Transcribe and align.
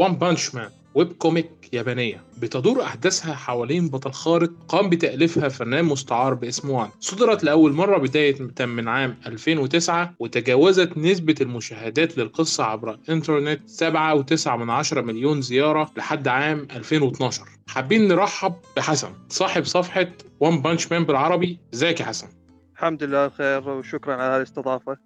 One 0.00 0.16
Punch 0.16 0.54
Man 0.54 0.68
web 0.94 1.12
comic 1.12 1.50
يابانية 1.72 2.20
بتدور 2.38 2.82
أحداثها 2.82 3.34
حوالين 3.34 3.88
بطل 3.88 4.12
خارق 4.12 4.50
قام 4.68 4.88
بتأليفها 4.88 5.48
فنان 5.48 5.84
مستعار 5.84 6.34
باسم 6.34 6.70
ONE. 6.70 6.88
صدرت 7.00 7.44
لأول 7.44 7.72
مرة 7.72 7.98
بداية 7.98 8.36
من 8.60 8.88
عام 8.88 9.16
2009 9.26 10.14
وتجاوزت 10.18 10.98
نسبة 10.98 11.34
المشاهدات 11.40 12.18
للقصة 12.18 12.64
عبر 12.64 12.90
الإنترنت 12.94 13.60
7.9 13.70 14.48
من 14.48 14.70
عشرة 14.70 15.00
مليون 15.00 15.42
زيارة 15.42 15.90
لحد 15.96 16.28
عام 16.28 16.68
2012 16.76 17.42
حابين 17.68 18.08
نرحب 18.08 18.54
بحسن 18.76 19.08
صاحب 19.28 19.64
صفحة 19.64 20.06
One 20.40 20.62
Punch 20.62 20.92
Man 20.92 21.04
بالعربي 21.04 21.58
ازيك 21.74 22.00
يا 22.00 22.04
حسن؟ 22.04 22.26
الحمد 22.74 23.02
لله 23.02 23.26
بخير 23.26 23.68
وشكرا 23.68 24.14
على 24.14 24.36
الاستضافة. 24.36 24.96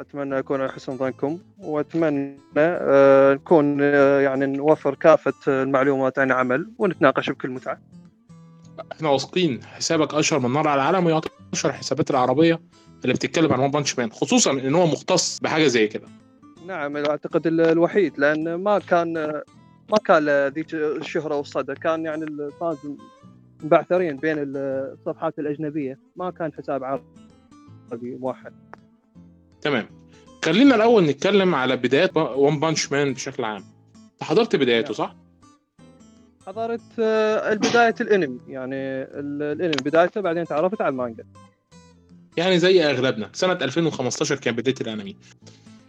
أتمنى 0.00 0.38
اكون 0.38 0.60
على 0.60 0.72
حسن 0.72 0.96
ظنكم 0.96 1.38
وأتمنى 1.58 2.38
آه، 2.56 3.34
نكون 3.34 3.78
آه، 3.80 4.20
يعني 4.20 4.46
نوفر 4.46 4.94
كافة 4.94 5.32
المعلومات 5.62 6.18
عن 6.18 6.32
عمل 6.32 6.70
ونتناقش 6.78 7.30
بكل 7.30 7.50
متعة. 7.50 7.80
إحنا 8.92 9.08
واثقين 9.08 9.62
حسابك 9.64 10.14
أشهر 10.14 10.40
من 10.40 10.52
نار 10.52 10.68
على 10.68 10.82
العالم 10.82 11.06
ويعتبر 11.06 11.32
أشهر 11.52 11.70
الحسابات 11.72 12.10
العربية 12.10 12.60
اللي 13.02 13.14
بتتكلم 13.14 13.52
عن 13.52 13.60
ون 13.60 13.70
بانش 13.70 13.98
مان 13.98 14.12
خصوصا 14.12 14.52
إن 14.52 14.74
هو 14.74 14.86
مختص 14.86 15.38
بحاجة 15.38 15.66
زي 15.66 15.86
كده. 15.86 16.06
نعم 16.66 16.96
أعتقد 16.96 17.46
الوحيد 17.46 18.18
لأن 18.18 18.54
ما 18.54 18.78
كان 18.78 19.12
ما 19.90 19.98
كان 20.04 20.48
ذيك 20.48 20.74
الشهرة 20.74 21.36
والصدى 21.36 21.74
كان 21.74 22.04
يعني 22.04 22.24
الفاز 22.24 22.76
مبعثرين 23.62 24.16
بين 24.16 24.36
الصفحات 24.38 25.38
الأجنبية 25.38 25.98
ما 26.16 26.30
كان 26.30 26.52
حساب 26.52 26.84
عربي 26.84 28.16
موحد. 28.20 28.52
تمام 29.60 29.97
خلينا 30.48 30.74
الأول 30.74 31.04
نتكلم 31.04 31.54
على 31.54 31.76
بدايات 31.76 32.16
One 32.16 32.60
Punch 32.60 32.92
Man 32.92 33.14
بشكل 33.14 33.44
عام. 33.44 33.64
حضرت 34.22 34.56
بداياته 34.56 34.94
صح؟ 34.94 35.16
حضرت 36.46 36.80
آه، 36.98 37.52
البداية 37.52 37.94
الأنمي 38.00 38.40
يعني 38.48 38.76
الأنمي 38.76 39.76
بدايته 39.76 40.20
بعدين 40.20 40.44
تعرفت 40.44 40.80
على 40.80 40.92
المانجا. 40.92 41.24
يعني 42.36 42.58
زي 42.58 42.90
أغلبنا. 42.90 43.30
سنة 43.32 43.52
2015 43.52 44.36
كان 44.36 44.54
بداية 44.54 44.74
الأنمي. 44.80 45.16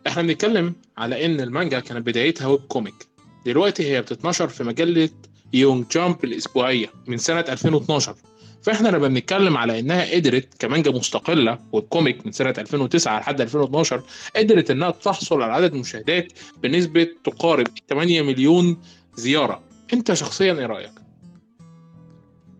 إحنا 0.07 0.21
بنتكلم 0.21 0.75
على 0.97 1.25
إن 1.25 1.41
المانجا 1.41 1.79
كانت 1.79 2.07
بدايتها 2.07 2.47
web 2.47 2.59
comic. 2.59 3.08
دلوقتي 3.45 3.91
هي 3.91 4.01
بتتنشر 4.01 4.47
في 4.47 4.63
مجلة 4.63 5.09
Young 5.53 5.85
Jump 5.88 6.23
الأسبوعية 6.23 6.88
من 7.07 7.17
سنة 7.17 7.45
2012 7.49 8.16
فاحنا 8.61 8.88
لما 8.89 9.07
بنتكلم 9.07 9.57
على 9.57 9.79
انها 9.79 10.15
قدرت 10.15 10.47
كمانجا 10.59 10.91
مستقله 10.91 11.59
وال 11.72 11.87
comic 11.87 12.25
من 12.25 12.31
سنة 12.31 12.53
2009 12.57 13.19
لحد 13.19 13.41
2012 13.41 14.01
قدرت 14.35 14.71
إنها 14.71 14.91
تحصل 14.91 15.41
على 15.41 15.53
عدد 15.53 15.73
مشاهدات 15.73 16.33
بنسبة 16.63 17.07
تقارب 17.23 17.67
8 17.89 18.21
مليون 18.21 18.77
زيارة. 19.16 19.61
أنت 19.93 20.13
شخصيا 20.13 20.53
إيه 20.53 20.66
رأيك؟ 20.66 20.91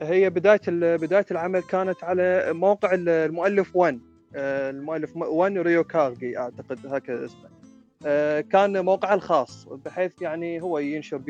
هي 0.02 0.30
بداية 0.30 0.62
بداية 0.96 1.26
العمل 1.32 1.60
كانت 1.60 2.04
على 2.04 2.54
موقع 2.54 2.90
المؤلف 2.94 3.76
1 3.76 4.00
آه، 4.36 4.70
المؤلف 4.70 5.16
1 5.16 5.58
ريو 5.58 5.84
كارجي 5.84 6.38
أعتقد 6.38 6.88
هكذا 6.88 7.26
اسمه. 7.26 7.59
كان 8.50 8.86
موقعه 8.86 9.14
الخاص 9.14 9.68
بحيث 9.86 10.22
يعني 10.22 10.62
هو 10.62 10.80
ينشر 10.80 11.22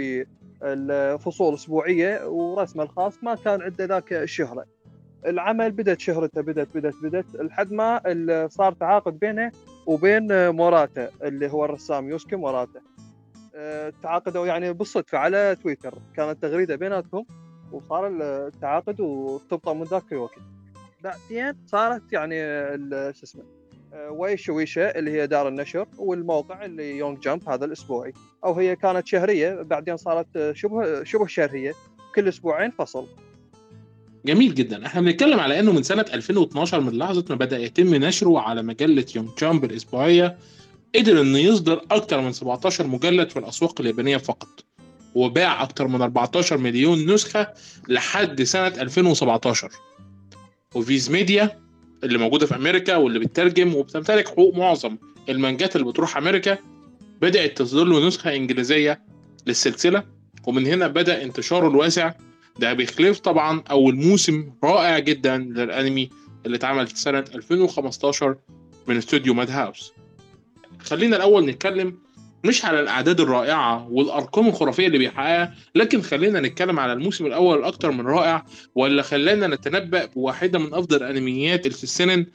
الفصول 0.63 1.53
اسبوعيه 1.53 2.27
ورسمه 2.27 2.83
الخاص 2.83 3.23
ما 3.23 3.35
كان 3.35 3.61
عنده 3.61 3.85
ذاك 3.85 4.13
الشهرة. 4.13 4.65
العمل 5.25 5.71
بدأت 5.71 5.99
شهرته 5.99 6.41
بدأت 6.41 6.67
بدأت 6.75 6.93
بدأت 7.03 7.25
لحد 7.35 7.73
ما 7.73 8.01
صار 8.51 8.73
تعاقد 8.73 9.19
بينه 9.19 9.51
وبين 9.85 10.49
موراتا 10.49 11.09
اللي 11.23 11.51
هو 11.51 11.65
الرسام 11.65 12.09
يوسكي 12.09 12.35
موراتا 12.35 12.81
أه، 13.55 13.93
تعاقدوا 14.03 14.47
يعني 14.47 14.73
بالصدفة 14.73 15.17
على 15.17 15.57
تويتر. 15.63 15.93
كانت 16.15 16.41
تغريدة 16.41 16.75
بيناتهم 16.75 17.25
وصار 17.71 18.07
التعاقد 18.07 18.99
وارتبطوا 18.99 19.73
من 19.73 19.83
ذاك 19.83 20.11
الوقت. 20.11 20.39
بعدين 21.03 21.53
صارت 21.65 22.13
يعني 22.13 22.35
شو 23.13 23.23
اسمه 23.23 23.58
ويش 24.09 24.49
شويشا 24.49 24.99
اللي 24.99 25.11
هي 25.11 25.27
دار 25.27 25.47
النشر 25.47 25.85
والموقع 25.97 26.65
اللي 26.65 26.97
Young 26.97 27.19
Jump 27.19 27.49
هذا 27.49 27.65
الأسبوعي. 27.65 28.13
أو 28.45 28.53
هي 28.53 28.75
كانت 28.75 29.07
شهرية 29.07 29.61
بعدين 29.61 29.97
صارت 29.97 30.51
شبه 30.53 31.03
شبه 31.03 31.27
شهرية. 31.27 31.73
كل 32.15 32.27
أسبوعين 32.27 32.71
فصل. 32.71 33.07
جميل 34.25 34.55
جدا. 34.55 34.85
إحنا 34.85 35.01
بنتكلم 35.01 35.39
على 35.39 35.59
إنه 35.59 35.71
من 35.71 35.83
سنة 35.83 36.05
2012 36.13 36.79
من 36.79 36.97
لحظة 36.97 37.25
ما 37.29 37.35
بدأ 37.35 37.57
يتم 37.57 37.95
نشره 37.95 38.39
على 38.39 38.63
مجلة 38.63 39.05
Young 39.15 39.29
Jump 39.41 39.63
الأسبوعية 39.63 40.37
قدر 40.95 41.21
إنه 41.21 41.37
يصدر 41.37 41.81
أكثر 41.91 42.21
من 42.21 42.31
17 42.31 42.87
مجلد 42.87 43.29
في 43.29 43.39
الأسواق 43.39 43.81
اليابانية 43.81 44.17
فقط. 44.17 44.65
وباع 45.15 45.63
أكثر 45.63 45.87
من 45.87 46.01
14 46.01 46.57
مليون 46.57 47.13
نسخة 47.13 47.47
لحد 47.87 48.43
سنة 48.43 48.67
2017 48.67 49.71
و 50.75 50.84
Viz 50.84 51.11
Media 51.11 51.68
اللي 52.03 52.17
موجودة 52.17 52.45
في 52.45 52.55
أمريكا 52.55 52.95
واللي 52.95 53.19
بتترجم 53.19 53.75
وبتمتلك 53.75 54.27
حقوق 54.27 54.57
معظم 54.57 54.97
المانجات 55.29 55.75
اللي 55.75 55.87
بتروح 55.87 56.17
أمريكا 56.17 56.57
بدأت 57.21 57.57
تصدر 57.57 57.83
له 57.83 58.07
نسخة 58.07 58.35
إنجليزية 58.35 59.01
للسلسلة. 59.47 60.03
ومن 60.47 60.67
هنا 60.67 60.87
بدأ 60.87 61.23
انتشاره 61.23 61.67
الواسع. 61.67 62.13
ده 62.59 62.73
بخلاف 62.73 63.19
طبعا 63.19 63.63
أول 63.71 63.95
موسم 63.95 64.51
رائع 64.63 64.99
جدا 64.99 65.37
للأنمي 65.37 66.09
اللي 66.45 66.57
اتعمل 66.57 66.87
في 66.87 66.99
سنة 66.99 67.25
2015 67.35 68.35
من 68.87 68.97
استوديو 68.97 69.33
ماد 69.33 69.51
هاوس. 69.51 69.93
خلينا 70.79 71.15
الأول 71.15 71.45
نتكلم 71.45 71.97
مش 72.45 72.65
على 72.65 72.79
الأعداد 72.79 73.19
الرائعة 73.21 73.87
والأرقام 73.89 74.47
الخرافية 74.47 74.87
اللي 74.87 74.97
بيحققها 74.97 75.55
لكن 75.75 76.01
خلينا 76.01 76.39
نتكلم 76.39 76.79
على 76.79 76.93
الموسم 76.93 77.25
الأول 77.25 77.59
الاكثر 77.59 77.91
من 77.91 78.07
رائع 78.07 78.45
ولا 78.75 79.01
خلانا 79.01 79.47
نتنبأ 79.47 80.05
بواحدة 80.05 80.59
من 80.59 80.73
أفضل 80.73 80.97
الأنميات 80.97 81.65
اللي 81.65 81.77
في 81.77 81.83
السنن 81.83 82.25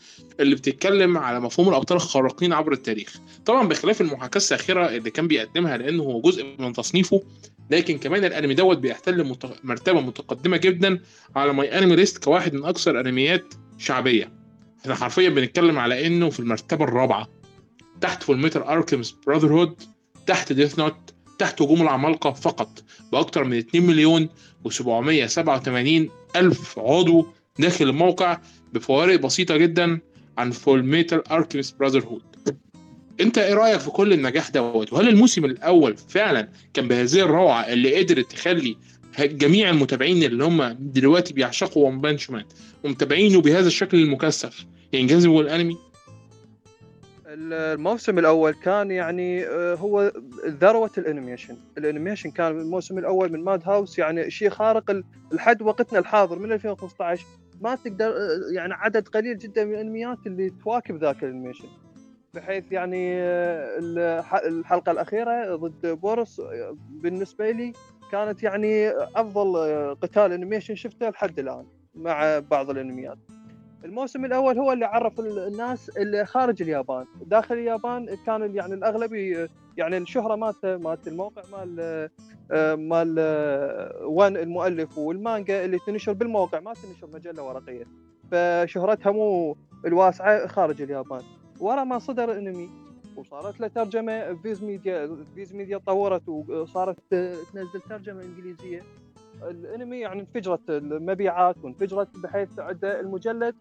اللي 0.41 0.54
بتتكلم 0.54 1.19
على 1.19 1.41
مفهوم 1.41 1.69
الأبطال 1.69 1.97
الخارقين 1.97 2.53
عبر 2.53 2.72
التاريخ. 2.72 3.16
طبعا 3.47 3.69
بخلاف 3.69 4.00
المحاكاه 4.00 4.37
الساخره 4.37 4.88
اللي 4.88 5.10
كان 5.10 5.28
بيقدمها 5.28 5.76
لأنه 5.76 6.03
هو 6.03 6.21
جزء 6.21 6.47
من 6.59 6.72
تصنيفه 6.72 7.22
لكن 7.71 7.98
كمان 7.98 8.25
الأنمي 8.25 8.54
دوت 8.54 8.78
بيحتل 8.78 9.36
مرتبة 9.65 10.00
متقدمة 10.00 10.56
جدا 10.56 10.98
على 11.36 11.53
MyAnimeList 11.53 12.25
كواحد 12.25 12.54
من 12.54 12.65
أكثر 12.65 13.00
أنميات 13.00 13.54
شعبية. 13.78 14.32
إحنا 14.82 14.94
حرفيا 14.94 15.28
بنتكلم 15.28 15.78
على 15.78 16.06
إنه 16.06 16.31
في 16.31 16.41
المرتبة 16.41 16.84
الرابعة 16.84 17.28
تحت 18.00 18.22
Fullmetal 18.22 18.69
Alchemist 18.69 19.16
Brotherhood 19.26 19.82
تحت 20.26 20.52
Death 20.53 20.78
Note 20.78 21.15
تحت 21.38 21.62
هجوم 21.62 21.82
العمالقة 21.82 22.32
فقط 22.32 22.82
بأكثر 23.12 23.44
من 23.44 23.56
2 23.56 23.86
مليون 23.86 24.28
و787 24.68 26.10
ألف 26.36 26.78
عضو 26.78 27.26
داخل 27.58 27.88
الموقع 27.88 28.38
بفوارق 28.72 29.20
بسيطة 29.20 29.56
جدا 29.56 30.00
عن 30.38 30.50
Fullmetal 30.50 31.28
Alchemist 31.28 31.70
Brotherhood 31.70 32.22
أنت 33.20 33.38
إيه 33.38 33.54
رأيك 33.54 33.80
في 33.80 33.90
كل 33.90 34.12
النجاح 34.12 34.50
دوت؟ 34.50 34.92
وهل 34.92 35.08
الموسم 35.08 35.44
الأول 35.44 35.96
فعلا 35.96 36.48
كان 36.74 36.88
بهذه 36.88 37.20
الروعة 37.20 37.60
اللي 37.60 37.96
قدرت 37.98 38.32
تخلي 38.32 38.76
جميع 39.20 39.70
المتابعين 39.70 40.22
اللي 40.22 40.44
هم 40.44 40.76
دلوقتي 40.80 41.34
بيعشقوا 41.34 41.86
One 41.87 42.00
Punch 42.00 42.31
Man 42.31 42.44
ومتابعينه 42.84 43.41
بهذا 43.41 43.66
الشكل 43.66 43.98
المكثف؟ 43.98 44.64
ينجذبوا 44.92 45.42
للانمي 45.42 45.76
الموسم 47.34 48.19
الأول 48.19 48.55
كان 48.55 48.91
يعني 48.91 49.47
آه، 49.47 49.75
هو 49.75 50.12
ذروة 50.47 50.91
ال 50.98 51.04
animation. 51.04 51.56
ال 51.78 51.84
animation 51.84 52.31
كان 52.31 52.61
الموسم 52.61 52.99
الأول 52.99 53.33
من 53.33 53.45
Madhouse 53.44 53.98
يعني 53.99 54.31
شيء 54.31 54.50
خارق 54.50 55.03
لحد 55.33 55.62
وقتنا 55.62 55.99
الحاضر 55.99 56.39
من 56.39 56.53
2015 56.53 57.27
ما 57.61 57.75
تقدر 57.75 58.06
آه، 58.06 58.53
يعني 58.53 58.75
عدد 58.75 59.09
قليل 59.09 59.39
جدا 59.39 59.65
من 59.65 59.75
الأنميات 59.75 60.19
اللي 60.27 60.50
تواكب 60.50 60.97
ذاك 60.97 61.25
ال 61.25 61.28
animation. 61.28 61.69
بحيث 62.34 62.72
يعني 62.72 63.15
آه، 63.21 63.78
الحلقة 64.47 64.93
الأخيرة 64.93 65.56
ضد 65.56 65.87
بوروس 65.87 66.42
بالنسبة 66.89 67.51
لي 67.51 67.72
كانت 68.13 68.42
يعني 68.42 68.91
أفضل 68.91 69.57
قتال 70.03 70.33
animation 70.33 70.74
شفته 70.75 71.09
لحد 71.09 71.39
الآن 71.39 71.66
مع 71.95 72.39
بعض 72.39 72.71
الأنميات. 72.71 73.19
الموسم 73.84 74.25
الأول 74.25 74.59
هو 74.59 74.72
اللي 74.72 74.84
عرف 74.84 75.21
الناس 75.21 75.89
اللي 75.89 76.27
خارج 76.27 76.63
اليابان. 76.63 77.07
داخل 77.27 77.54
اليابان 77.54 78.16
كان 78.27 78.54
يعني 78.54 78.75
الاغلب 78.75 79.15
يعني 79.77 79.97
الشهرة 79.97 80.34
مالت 80.36 80.66
مالت 80.66 81.09
الموقع 81.09 81.42
مال 81.53 82.09
آه، 82.53 82.75
مال 82.75 83.16
آه، 83.19 84.07
ONE 84.06 84.36
المؤلف 84.36 84.98
والمانجا 84.98 85.65
اللي 85.65 85.78
تنشر 85.86 86.13
بالموقع 86.13 86.60
ما 86.60 86.75
تنشر 86.75 87.09
مجلة 87.15 87.42
ورقية. 87.42 87.84
فشهرتها 88.33 89.13
مو 89.13 89.57
الواسعة 89.87 90.47
خارج 90.47 90.83
اليابان. 90.83 91.22
ورا 91.60 91.84
ما 91.84 91.98
صدر 91.98 92.33
الانمي 92.33 92.71
وصارت 93.16 93.60
له 93.60 93.69
ترجمة 93.69 94.34
Viz 94.34 94.65
Media 94.65 95.16
Viz 95.34 95.54
Media 95.54 95.78
طورت 95.78 96.28
وصارت 96.28 96.97
تنزل 97.10 97.80
ترجمة 97.89 98.22
إنجليزية. 98.22 98.83
الانمي 99.50 99.98
يعني 99.98 100.20
انفجرت 100.20 100.70
المبيعات 100.70 101.56
وانفجرت 101.62 102.08
بحيث 102.16 102.58
عنده 102.58 103.00
المجلد. 103.00 103.54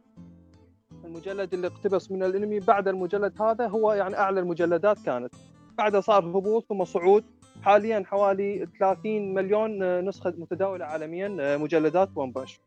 المجلد 1.05 1.53
اللي 1.53 1.67
اقتبس 1.67 2.11
من 2.11 2.23
الانمي 2.23 2.59
بعد 2.59 2.87
المجلد 2.87 3.41
هذا 3.41 3.67
هو 3.67 3.93
يعني 3.93 4.17
أعلى 4.17 4.39
المجلدات 4.39 4.97
كانت. 5.05 5.33
بعدها 5.77 6.01
صار 6.01 6.25
هبوط 6.25 6.65
ثم 6.69 6.83
صعود. 6.83 7.23
حاليا 7.61 8.03
حوالي 8.07 8.67
30 8.79 9.33
مليون 9.33 9.99
نسخة 10.05 10.33
متداولة 10.37 10.85
عالميا 10.85 11.57
مجلدات 11.57 12.09
ون 12.15 12.31
بانش 12.31 12.59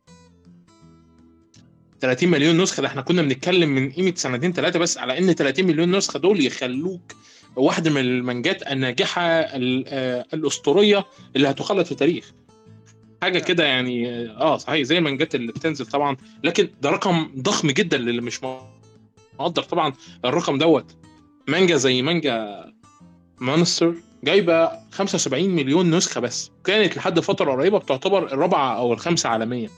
30 1.99 2.29
مليون 2.29 2.61
نسخة؟ 2.61 2.81
ده 2.81 2.87
إحنا 2.87 3.01
كنا 3.01 3.21
بنتكلم 3.21 3.69
من 3.69 3.91
قيمة 3.91 4.13
سنتين 4.15 4.53
ثلاثة 4.53 4.79
بس 4.79 4.97
على 4.97 5.17
إن 5.17 5.33
30 5.33 5.65
مليون 5.65 5.95
نسخة 5.95 6.19
دول 6.19 6.45
يخلوك 6.45 7.01
واحدة 7.55 7.91
من 7.91 8.01
المانجات 8.01 8.71
الناجحة 8.71 9.21
آه، 9.21 10.25
الأسطورية 10.33 11.05
اللي 11.35 11.49
هتخلد 11.49 11.85
في 11.85 11.91
التاريخ. 11.91 12.33
حاجة 13.21 13.39
كده 13.39 13.63
يعني 13.63 14.25
آه 14.29 14.57
صحيح 14.57 14.81
زي 14.81 14.97
المانجات 14.97 15.35
اللي 15.35 15.51
بتنزل 15.51 15.85
طبعا 15.85 16.17
لكن 16.43 16.69
ده 16.81 16.89
رقم 16.89 17.31
ضخم 17.37 17.71
جدا 17.71 17.97
للي 17.97 18.21
مش 18.21 18.39
مقدر 19.39 19.63
طبعا 19.63 19.93
الرقم 20.25 20.57
دوت. 20.57 20.95
مانجا 21.47 21.75
زي 21.75 22.01
مانجا 22.01 22.65
Monster 23.39 23.93
جايبة 24.23 24.69
75 24.91 25.49
مليون 25.49 25.95
نسخة 25.95 26.21
بس 26.21 26.51
كانت 26.63 26.97
لحد 26.97 27.19
فترة 27.19 27.51
قريبة 27.51 27.77
بتعتبر 27.79 28.33
الرابعة 28.33 28.77
أو 28.77 28.93
الخامسة 28.93 29.29
عالميا. 29.29 29.69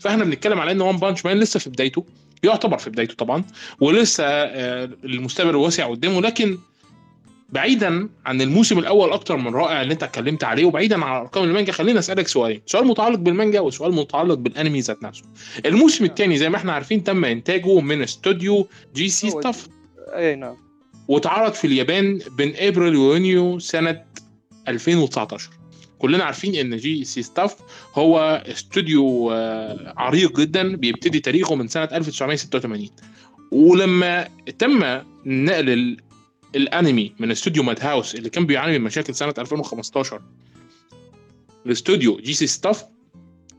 فإحنا 0.00 0.24
بنتكلم 0.24 0.60
على 0.60 0.72
إن 0.72 0.80
One 0.80 0.96
Punch 0.96 1.24
Man 1.24 1.38
لسه 1.38 1.60
في 1.60 1.70
بدايته 1.70 2.04
يعتبر 2.42 2.78
في 2.78 2.90
بدايته 2.90 3.14
طبعا 3.14 3.44
ولسه 3.80 4.24
آه، 4.26 4.84
المستقبل 5.04 5.56
واسع 5.56 5.86
قدامه 5.90 6.20
لكن 6.20 6.58
بعيدا 7.48 8.08
عن 8.26 8.40
الموسم 8.40 8.78
الأول 8.78 9.10
أكتر 9.10 9.36
من 9.36 9.54
رائع 9.54 9.82
اللي 9.82 9.92
أنت 9.92 10.02
اتكلمت 10.02 10.44
عليه 10.44 10.64
وبعيدا 10.64 11.04
عن 11.04 11.20
أرقام 11.20 11.44
المانجا 11.44 11.72
خلينا 11.72 11.98
أسألك 11.98 12.28
سؤالين 12.28 12.62
سؤال 12.66 12.86
متعلق 12.86 13.18
بالمانجا 13.18 13.60
وسؤال 13.60 13.92
متعلق 13.92 14.34
بالأنمي 14.34 14.80
ذات 14.80 15.02
نفسه. 15.02 15.22
الموسم 15.66 16.04
نعم. 16.04 16.10
الثاني 16.10 16.38
زي 16.38 16.48
ما 16.48 16.56
إحنا 16.56 16.72
عارفين 16.72 17.04
تم 17.04 17.24
إنتاجه 17.24 17.80
من 17.80 18.02
استوديو 18.02 18.68
J.C.Staff. 18.94 19.68
أي 20.14 20.36
نعم. 20.36 20.56
واتعرض 21.08 21.52
في 21.52 21.66
اليابان 21.66 22.18
بين 22.36 22.54
إبريل 22.56 22.96
ويونيو 22.96 23.58
سنة 23.58 24.02
2019 24.68 25.50
كلنا 25.98 26.24
عارفين 26.24 26.54
إن 26.54 26.76
J.C.Staff 26.76 27.56
هو 27.94 28.42
استوديو 28.46 29.30
آه، 29.32 29.94
عريق 29.96 30.40
جدا 30.40 30.76
بيبتدي 30.76 31.20
تاريخه 31.20 31.54
من 31.54 31.68
سنة 31.68 31.84
1986 31.84 32.88
ولما 33.52 34.28
تم 34.58 35.02
نقل 35.26 35.96
الانمي 36.56 37.12
من 37.18 37.30
استوديو 37.30 37.62
Madhouse 37.62 38.14
اللي 38.14 38.30
كان 38.30 38.46
بيعاني 38.46 38.78
من 38.78 38.84
مشاكل 38.84 39.14
سنة 39.14 39.34
2015 39.38 40.22
لاستوديو 41.64 42.16
J.C.Staff. 42.16 42.84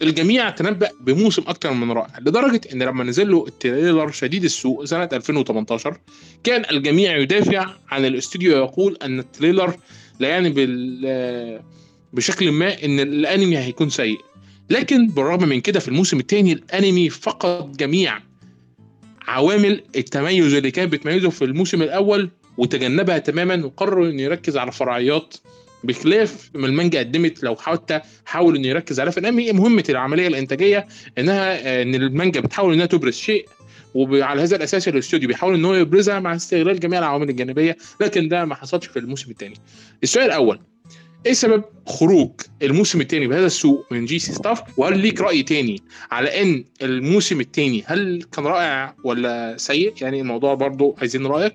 الجميع 0.01 0.50
تنبأ 0.50 0.89
بموسم 1.01 1.41
أكثر 1.47 1.74
من 1.74 1.91
رائع 1.91 2.19
لدرجة 2.19 2.62
إن 2.74 2.83
لما 2.83 3.03
نزل 3.03 3.31
له 3.31 3.47
ال 3.48 3.56
trailer 3.56 4.12
شديد 4.12 4.44
السوء 4.44 4.86
سنة 4.86 5.09
2018 5.13 5.97
كان 6.44 6.65
الجميع 6.71 7.18
يدافع 7.18 7.74
عن 7.89 8.06
الاستوديو 8.06 8.57
يقول 8.57 8.97
أن 9.03 9.19
ال 9.19 9.27
trailer 9.27 9.78
لا 10.19 10.27
يعني 10.30 10.50
بال 10.50 11.62
بشكل 12.13 12.51
ما 12.51 12.83
إن 12.83 13.00
الأنمي 13.00 13.57
هيكون 13.57 13.89
سيء. 13.89 14.19
لكن 14.69 15.07
بالرغم 15.07 15.50
من 15.50 15.62
كده 15.62 15.80
في 15.80 15.88
الموسم 15.88 16.19
الثاني 16.19 16.53
الأنمي 16.53 17.09
فقد 17.09 17.77
جميع 17.77 18.19
عوامل 19.27 19.83
التميز 19.95 20.53
اللي 20.53 20.71
كانت 20.71 20.91
بتميزه 20.91 21.30
في 21.30 21.45
الموسم 21.45 21.81
الأول 21.81 22.30
وتجنبها 22.60 23.18
تماما 23.18 23.66
وقرر 23.66 24.10
إنه 24.10 24.22
يركز 24.22 24.58
على 24.58 24.72
فرعيات 24.72 25.36
بخلاف 25.84 26.50
ما 26.54 26.68
المانجا 26.68 27.00
قدمت 27.00 27.44
لو 27.44 27.56
حتى 27.56 28.00
حاول 28.26 28.56
إنه 28.56 28.68
يركز 28.68 29.00
عليها 29.00 29.12
في 29.12 29.20
الانمي 29.20 29.52
مهمة 29.52 29.84
العملية 29.90 30.28
الإنتاجية 30.28 30.88
إنها 31.18 31.82
إن 31.82 31.96
المانجا 31.96 32.40
بتحاول 32.42 32.74
إنها 32.74 32.86
تبرز 32.86 33.16
شيء 33.16 33.46
وعلى 33.94 34.42
هذا 34.42 34.56
الأساس 34.56 34.88
الاستوديو 34.88 35.28
بيحاول 35.28 35.54
ان 35.54 35.66
هو 35.66 35.74
يبرزها 35.74 36.20
مع 36.20 36.36
استغلال 36.36 36.80
جميع 36.80 37.00
العوامل 37.00 37.30
الجانبية 37.30 37.78
لكن 38.02 38.28
ده 38.28 38.46
ما 38.46 38.56
حصلش 38.56 38.86
في 38.88 39.00
الموسم 39.00 39.32
الثاني. 39.32 39.56
السؤال 40.04 40.26
الأول 40.26 40.60
إيه 41.25 41.33
سبب 41.33 41.63
خروج 41.88 42.30
الموسم 42.63 43.01
الثاني 43.01 43.27
بهذا 43.27 43.45
السوء 43.45 43.86
من 43.92 44.06
J.C.Staff 44.06 44.62
وهل 44.80 45.00
ليك 45.00 45.21
رأي 45.21 45.44
تاني 45.44 45.81
على 46.12 46.42
إن 46.42 46.63
الموسم 46.81 47.39
الثاني 47.39 47.83
هل 47.86 48.24
كان 48.31 48.45
رائع 48.45 48.95
ولا 49.04 49.56
سيء؟ 49.57 49.94
يعني 50.01 50.21
الموضوع 50.21 50.54
برضو 50.54 50.95
عايزين 51.00 51.25
رأيك. 51.25 51.54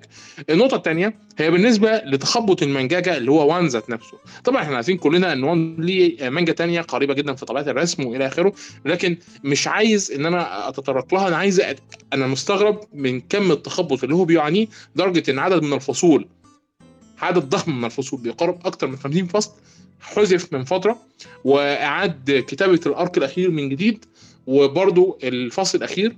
النقطة 0.49 0.75
الثانية 0.77 1.13
هي 1.37 1.51
بالنسبة 1.51 1.97
لتخبط 2.05 2.63
المانجاجا 2.63 3.17
اللي 3.17 3.31
هو 3.31 3.53
وان 3.53 3.67
ذات 3.67 3.89
نفسه. 3.89 4.17
طبعا 4.43 4.61
إحنا 4.63 4.75
عارفين 4.75 4.97
كلنا 4.97 5.33
إن 5.33 5.43
وان 5.43 5.75
ليه 5.79 6.29
مانجا 6.29 6.53
تانية 6.53 6.81
قريبة 6.81 7.13
جدا 7.13 7.33
في 7.35 7.45
طبيعة 7.45 7.63
الرسم 7.63 8.05
وإلى 8.05 8.27
آخره 8.27 8.53
لكن 8.85 9.17
مش 9.43 9.67
عايز 9.67 10.11
إن 10.11 10.25
أنا 10.25 10.69
أتطرق 10.69 11.13
لها 11.13 11.27
أنا 11.27 11.37
عايز 11.37 11.59
أ... 11.59 11.75
أنا 12.13 12.27
مستغرب 12.27 12.79
من 12.93 13.21
كم 13.21 13.51
التخبط 13.51 14.03
اللي 14.03 14.15
هو 14.15 14.25
بيعانيه 14.25 14.67
لدرجه 14.95 15.31
إن 15.31 15.39
عدد 15.39 15.63
من 15.63 15.73
الفصول 15.73 16.27
عدد 17.21 17.49
ضخم 17.49 17.77
من 17.77 17.85
الفصول 17.85 18.21
بيقارب 18.21 18.59
أكثر 18.65 18.87
من 18.87 18.97
50 18.97 19.25
فصل 19.25 19.51
حذف 19.99 20.53
من 20.53 20.63
فترة 20.63 20.97
واعاد 21.43 22.43
كتابة 22.47 22.79
الأرك 22.85 23.17
الأخير 23.17 23.51
من 23.51 23.69
جديد 23.69 24.05
وبرضه 24.47 25.17
الفصل 25.23 25.77
الأخير 25.77 26.17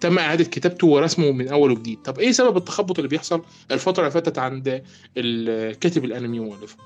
تم 0.00 0.18
إعادة 0.18 0.44
كتابته 0.44 0.86
ورسمه 0.86 1.32
من 1.32 1.48
أول 1.48 1.70
وجديد. 1.70 2.02
طب 2.02 2.18
إيه 2.18 2.32
سبب 2.32 2.56
التخبط 2.56 2.98
اللي 2.98 3.08
بيحصل 3.08 3.42
الفترة 3.70 4.02
اللي 4.02 4.10
فاتت 4.10 4.38
عند 4.38 4.82
الكاتب 5.16 6.04
الأنمي 6.04 6.40
ومؤلفه 6.40 6.76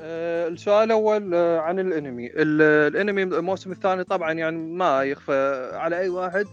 أه 0.00 0.48
السؤال 0.48 0.84
الأول 0.84 1.34
أه 1.34 1.58
عن 1.60 1.78
الأنمي. 1.78 2.30
الأنمي 2.36 3.22
الموسم 3.22 3.72
الثاني 3.72 4.04
طبعا 4.04 4.32
يعني 4.32 4.56
ما 4.56 5.02
يخفى 5.02 5.70
على 5.74 5.98
أي 5.98 6.08
واحد. 6.08 6.46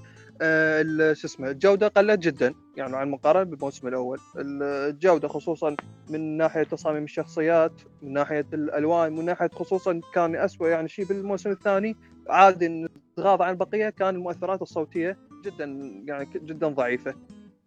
شو 1.14 1.28
اسمه 1.28 1.50
الجودة 1.50 1.88
قلت 1.88 2.20
جدا 2.20 2.54
يعني 2.78 2.98
عن 2.98 3.08
المقارنة 3.08 3.44
بالموسم 3.44 3.88
الأول. 3.88 4.20
الجودة 4.38 5.28
خصوصا 5.28 5.76
من 6.10 6.38
ناحية 6.38 6.64
تصاميم 6.64 7.04
الشخصيات 7.04 7.82
من 8.02 8.14
ناحية 8.14 8.46
الألوان 8.54 9.14
من 9.14 9.26
ناحية 9.26 9.48
خصوصا 9.48 10.02
كان 10.14 10.36
اسوء 10.36 10.68
يعني 10.68 10.88
شيء 10.88 11.06
بالموسم 11.06 11.52
الثاني. 11.52 11.96
عادي 12.30 12.68
نتغاضى 13.18 13.44
عن 13.44 13.52
البقية 13.52 13.90
كان 13.90 14.16
المؤثرات 14.16 14.62
الصوتية 14.62 15.18
جدا 15.46 15.66
يعني 16.06 16.30
جدا 16.36 16.68
ضعيفة 16.68 17.14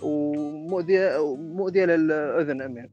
ومؤذية 0.03 1.37
مؤذية 1.37 1.85
للأذن 1.85 2.63
أمين. 2.63 2.91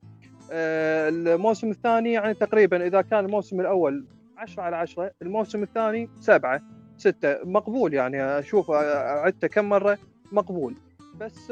آه، 0.52 1.10
الموسم 1.10 1.70
الثاني 1.72 2.14
يعني 2.14 2.34
تقريبا 2.34 2.88
إذا 2.88 3.02
كان 3.02 3.26
الموسم 3.26 3.62
الأول 3.62 4.06
10 4.38 4.64
على 4.64 4.76
10 4.76 5.12
الموسم 5.22 5.64
الثاني 5.64 6.10
7 6.20 6.62
6 7.00 7.38
مقبول 7.44 7.94
يعني. 7.94 8.24
أشوف 8.24 8.72
عدته 8.72 9.48
كم 9.48 9.70
مرة؟ 9.70 9.98
مقبول. 10.32 10.76
بس 11.20 11.52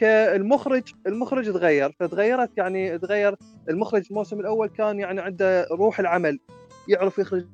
كالمخرج 0.00 0.92
المخرج 1.06 1.52
تغير. 1.52 1.92
فتغيرت 2.00 2.50
يعني 2.56 2.98
تغير 2.98 3.36
المخرج 3.68 4.06
الموسم 4.10 4.40
الأول 4.40 4.68
كان 4.68 5.00
يعني 5.00 5.20
عنده 5.20 5.66
روح 5.70 6.00
العمل. 6.00 6.38
يعرف 6.88 7.18
يخرج 7.18 7.44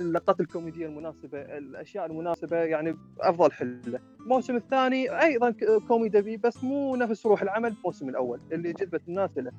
اللقطات 0.00 0.40
الكوميدية 0.40 0.86
المناسبة 0.86 1.40
الأشياء 1.40 2.06
المناسبة 2.06 2.56
يعني 2.56 2.96
أفضل 3.20 3.52
حله. 3.52 4.00
الموسم 4.20 4.56
الثاني 4.56 5.22
أيضا 5.22 5.54
كوميدي 5.88 6.36
بس 6.36 6.64
مو 6.64 6.96
نفس 6.96 7.26
روح 7.26 7.42
العمل 7.42 7.74
الموسم 7.78 8.08
الأول 8.08 8.40
اللي 8.52 8.72
جذبت 8.72 9.02
الناس 9.08 9.30
له. 9.36 9.52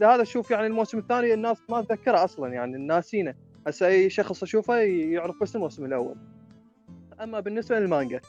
لهذا 0.00 0.24
شوف 0.24 0.50
يعني 0.50 0.66
الموسم 0.66 0.98
الثاني 0.98 1.34
الناس 1.34 1.62
ما 1.68 1.82
تذكره 1.82 2.24
أصلا 2.24 2.52
يعني 2.52 2.86
ناسينه 2.86 3.34
هسه 3.66 3.86
أي 3.86 4.10
شخص 4.10 4.42
أشوفه 4.42 4.76
يعرف 4.76 5.34
بس 5.42 5.56
الموسم 5.56 5.84
الأول. 5.84 6.16
أما 7.20 7.40
بالنسبة 7.40 7.78
للمانجا 7.78 8.20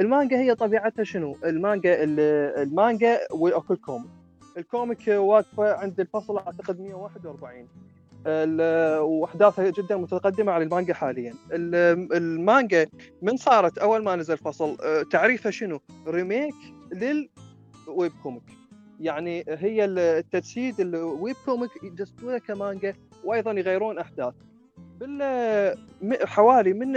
المانجا 0.00 0.36
هي 0.36 0.54
طبيعتها 0.54 1.04
شنو؟ 1.04 1.36
المانجا 1.44 2.04
المانجا 2.62 3.20
وال 3.30 3.76
web 3.76 3.89
comic 3.89 4.10
ال 4.56 4.65
comic 4.65 5.08
واقفة 5.08 5.72
عند 5.72 6.00
الفصل 6.00 6.38
أعتقد 6.38 6.80
141 6.80 7.68
وأحداثها 9.02 9.70
جدا 9.70 9.96
متقدمة 9.96 10.52
عن 10.52 10.62
المانجا 10.62 10.94
حاليا. 10.94 11.34
المانجا 11.52 12.86
من 13.22 13.36
صارت 13.36 13.78
أول 13.78 14.04
ما 14.04 14.16
نزل 14.16 14.36
فصل 14.36 14.76
أه، 14.80 15.02
تعريفها 15.02 15.50
شنو؟ 15.50 15.80
remake 16.06 16.54
لل 16.92 17.40
web 17.40 18.12
comic. 18.22 18.42
يعني 19.00 19.44
هي 19.48 19.84
التجسيد 19.84 20.80
ال 20.80 20.94
web 20.94 21.36
comic 21.44 21.70
يجسدونها 21.82 22.38
كمانجا 22.38 22.94
وأيضا 23.24 23.52
يغيرون 23.52 23.98
أحداث. 23.98 24.34
بال 25.00 25.78
حوالي 26.24 26.72
من 26.72 26.92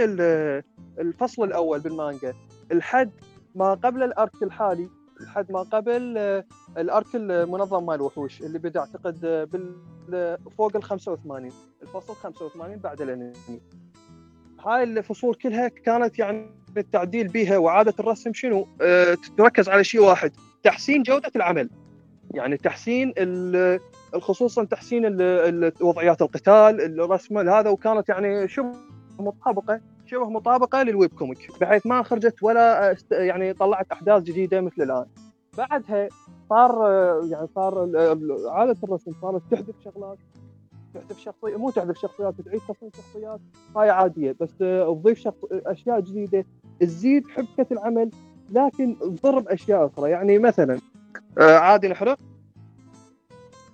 الفصل 0.98 1.44
الأول 1.44 1.80
بالمانجا. 1.80 2.34
لحد 2.72 3.10
ما 3.54 3.74
قبل 3.74 4.02
ال 4.02 4.12
arc 4.12 4.42
الحالي 4.42 4.88
لحد 5.20 5.52
ما 5.52 5.62
قبل 5.62 6.18
ال 6.78 6.85
arc 6.85 7.06
المنظم 7.14 7.86
مال 7.86 7.94
الوحوش 7.94 8.40
اللي 8.40 8.58
بدا 8.58 8.80
اعتقد 8.80 9.20
بال 9.52 10.38
فوق 10.58 10.76
ال 10.76 10.82
85 10.82 11.50
الفصل 11.82 12.14
85 12.14 12.76
بعد 12.76 13.02
الأنمي. 13.02 13.32
هاي 14.66 14.82
الفصول 14.82 15.34
كلها 15.34 15.68
كانت 15.68 16.18
يعني 16.18 16.50
التعديل 16.76 17.28
بها 17.28 17.58
واعاده 17.58 17.94
الرسم 18.00 18.32
شنو؟ 18.32 18.68
أه 18.80 19.16
تركز 19.38 19.68
على 19.68 19.84
شيء 19.84 20.00
واحد 20.00 20.32
تحسين 20.62 21.02
جودة 21.02 21.30
العمل. 21.36 21.70
يعني 22.34 22.56
تحسين 22.56 23.14
خصوصا 24.20 24.64
تحسين 24.64 25.04
وضعيات 25.80 26.22
القتال 26.22 27.00
الرسم 27.00 27.38
هذا 27.38 27.70
وكانت 27.70 28.08
يعني 28.08 28.48
شبه 28.48 28.72
مطابقة 29.18 29.80
شبه 30.06 30.30
مطابقة 30.30 30.82
لل 30.82 30.94
web 30.94 31.12
comic 31.12 31.50
بحيث 31.60 31.86
ما 31.86 32.02
خرجت 32.02 32.42
ولا 32.42 32.96
يعني 33.10 33.52
طلعت 33.52 33.92
أحداث 33.92 34.22
جديدة 34.22 34.60
مثل 34.60 34.82
الآن. 34.82 35.06
بعدها 35.58 36.08
صار 36.50 36.72
يعني 37.30 37.48
صار 37.54 37.90
عادة 38.48 38.76
الرسم 38.84 39.12
صارت 39.22 39.42
تحذف 39.50 39.74
شغلات 39.84 40.18
تحذف 40.94 41.18
شخصيه 41.18 41.56
مو 41.56 41.70
تحذف 41.70 41.98
شخصيات 41.98 42.34
وتعيد 42.38 42.60
تصميم 42.60 42.90
شخصيات 42.96 43.40
هاي 43.76 43.90
عادية 43.90 44.36
بس 44.40 44.62
آه، 44.62 44.94
تضيف 44.94 45.18
شخص 45.18 45.36
أشياء 45.52 46.00
جديدة 46.00 46.44
تزيد 46.80 47.28
حبكة 47.28 47.66
العمل 47.72 48.10
لكن 48.50 48.96
تضر 48.98 49.38
باشياء 49.38 49.86
أخرى. 49.86 50.10
يعني 50.10 50.38
مثلا 50.38 50.78
آه، 51.38 51.56
عادي 51.56 51.88
نحرق 51.88 52.18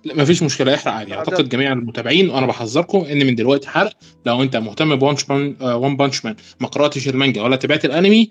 لا 0.03 0.15
مفيش 0.15 0.43
مشكلة 0.43 0.75
احرق 0.75 0.93
عادي 0.93 1.13
أعتقد 1.13 1.49
جميع 1.49 1.71
المتابعين 1.73 2.29
وأنا 2.29 2.45
بحذركم 2.45 2.97
إن 2.99 3.25
من 3.27 3.35
دلوقتي 3.35 3.67
حرق. 3.69 3.91
لو 4.25 4.43
أنت 4.43 4.55
مهتم 4.55 4.95
بونش 4.95 5.29
مان 5.29 5.55
وان 5.61 5.97
بانش 5.97 6.25
مان 6.25 6.35
ما 6.59 6.67
قرأتش 6.67 7.07
المانجا 7.07 7.41
ولا 7.41 7.55
تابعت 7.55 7.85
الأنمي 7.85 8.29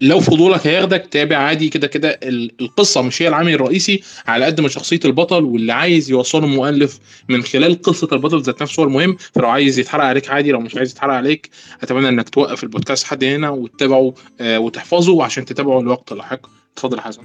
لو 0.00 0.20
فضولك 0.20 0.66
هياخدك 0.66 1.06
تابع 1.10 1.36
عادي 1.36 1.68
كده 1.68 1.86
كده 1.86 2.18
ال- 2.22 2.50
القصة 2.60 3.02
مش 3.02 3.22
هي 3.22 3.28
العامل 3.28 3.54
الرئيسي 3.54 4.02
على 4.26 4.44
قد 4.44 4.60
ما 4.60 4.68
شخصية 4.68 5.00
البطل 5.04 5.44
واللي 5.44 5.72
عايز 5.72 6.10
يوصله 6.10 6.44
المؤلف 6.44 6.98
من 7.28 7.42
خلال 7.42 7.82
قصة 7.82 8.08
البطل 8.12 8.42
ذات 8.42 8.62
نفسه 8.62 8.80
هو 8.80 8.86
المهم. 8.86 9.16
فلو 9.34 9.48
عايز 9.48 9.78
يتحرق 9.78 10.04
عليك 10.04 10.30
عادي 10.30 10.52
لو 10.52 10.60
مش 10.60 10.76
عايز 10.76 10.90
يتحرق 10.90 11.14
عليك 11.14 11.50
أتمنى 11.82 12.08
إنك 12.08 12.28
توقف 12.28 12.62
البودكاست 12.64 13.04
لحد 13.04 13.24
هنا 13.24 13.50
وتتابعه 13.50 14.14
آه، 14.40 14.58
وتحفظه 14.58 15.24
عشان 15.24 15.44
تتابعه 15.44 15.80
الوقت 15.80 16.12
اللاحق 16.12 16.40
اتفضل 16.76 16.96
يا 16.98 17.02
حسن 17.02 17.22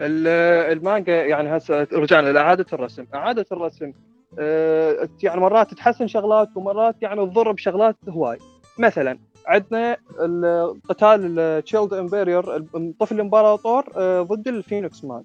المانجا 0.00 1.24
يعني 1.24 1.56
هسه 1.56 1.86
رجعنا 1.92 2.28
لاعاده 2.28 2.66
الرسم، 2.72 3.06
اعاده 3.14 3.46
الرسم 3.52 3.92
آه، 4.38 5.08
يعني 5.22 5.40
مرات 5.40 5.74
تحسن 5.74 6.06
شغلات 6.06 6.48
ومرات 6.56 6.96
يعني 7.02 7.26
تضر 7.26 7.52
بشغلات 7.52 7.96
هواي. 8.08 8.38
مثلا 8.78 9.18
عندنا 9.46 9.96
ال- 10.20 10.80
قتال 10.88 11.38
التشيلد 11.38 11.94
امبيريور 11.94 12.58
طفل 13.00 13.14
الامبراطور 13.14 13.84
آه، 13.96 14.22
ضد 14.22 14.48
الفينيكس 14.48 15.04
مان. 15.04 15.22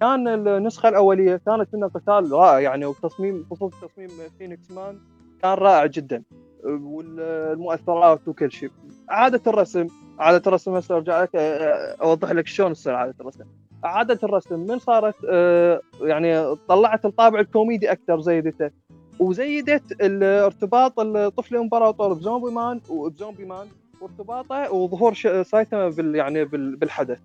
كان 0.00 0.28
النسخة 0.28 0.88
الأولية 0.88 1.40
كانت 1.46 1.74
منها 1.74 1.88
قتال 1.88 2.32
رائع 2.32 2.60
يعني 2.60 2.86
وتصميم 2.86 3.46
خصوص 3.50 3.72
تصميم 3.80 4.08
فينيكس 4.38 4.70
مان 4.70 4.98
كان 5.42 5.52
رائع 5.54 5.86
جدا 5.86 6.22
آه، 6.66 6.80
والمؤثرات 6.82 8.28
وكل 8.28 8.52
شيء. 8.52 8.70
اعاده 9.10 9.40
الرسم 9.46 9.86
اعاده 10.20 10.42
الرسم 10.46 10.74
هسه 10.74 10.96
أرجع 10.96 11.22
لك 11.22 11.30
آه، 11.36 11.96
أوضح 12.02 12.30
لك 12.30 12.46
شلون 12.46 12.72
تصير 12.72 12.94
اعاده 12.94 13.14
الرسم. 13.20 13.44
اعاده 13.84 14.18
الرسم 14.22 14.58
من 14.58 14.78
صارت 14.78 15.14
آه، 15.30 15.80
يعني 16.00 16.56
طلعت 16.68 17.04
الطابع 17.04 17.40
الكوميدي 17.40 17.92
أكثر 17.92 18.20
زيدته. 18.20 18.70
وزيدت 19.18 20.02
الارتباط 20.02 21.00
الطفل 21.00 21.54
الامبراطور 21.54 22.12
بزومبي 22.12 22.50
مان 22.54 22.80
وبزومبي 22.88 23.44
مان 23.44 23.66
وارتباطه 24.00 24.72
وظهور 24.72 25.14
سايتاما 25.42 25.88
بال 25.88 26.14
يعني 26.16 26.44
بال- 26.44 26.76
بالحدث. 26.76 27.18